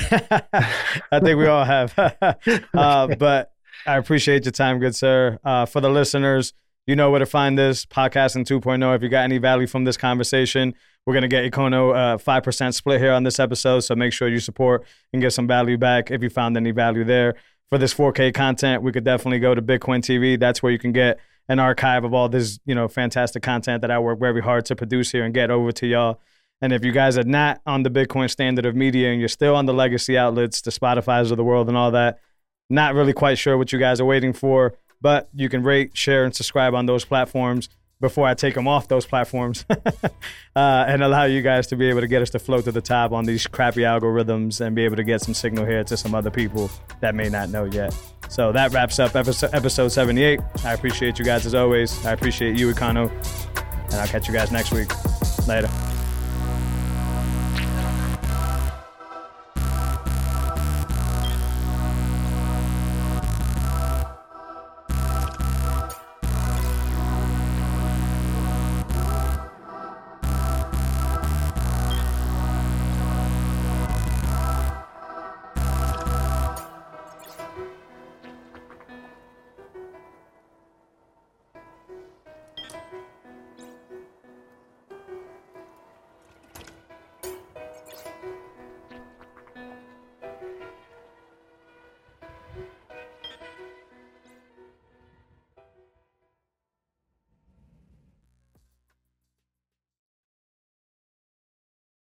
[1.12, 1.94] I think we all have.
[2.76, 3.52] uh, but
[3.88, 5.40] I appreciate your time, good sir.
[5.44, 6.54] Uh, for the listeners,
[6.86, 8.96] you know where to find this podcasting 2.0.
[8.96, 10.76] If you got any value from this conversation,
[11.08, 13.80] we're gonna get Econo uh, five percent split here on this episode.
[13.80, 17.04] So make sure you support and get some value back if you found any value
[17.04, 17.34] there.
[17.72, 20.40] For this 4K content, we could definitely go to Bitcoin TV.
[20.40, 21.20] That's where you can get
[21.50, 24.76] an archive of all this, you know, fantastic content that I work very hard to
[24.76, 26.20] produce here and get over to y'all.
[26.62, 29.56] And if you guys are not on the Bitcoin standard of media and you're still
[29.56, 32.20] on the legacy outlets, the Spotify's of the world and all that,
[32.70, 36.24] not really quite sure what you guys are waiting for, but you can rate, share,
[36.24, 37.70] and subscribe on those platforms
[38.02, 40.10] before I take them off those platforms uh,
[40.56, 43.14] and allow you guys to be able to get us to float to the top
[43.14, 46.32] on these crappy algorithms and be able to get some signal here to some other
[46.32, 46.70] people
[47.00, 47.96] that may not know yet.
[48.28, 50.40] So that wraps up episode, episode 78.
[50.66, 52.06] I appreciate you guys as always.
[52.06, 53.10] I appreciate you, Econo,
[53.86, 54.90] and I'll catch you guys next week.
[55.48, 55.70] Later.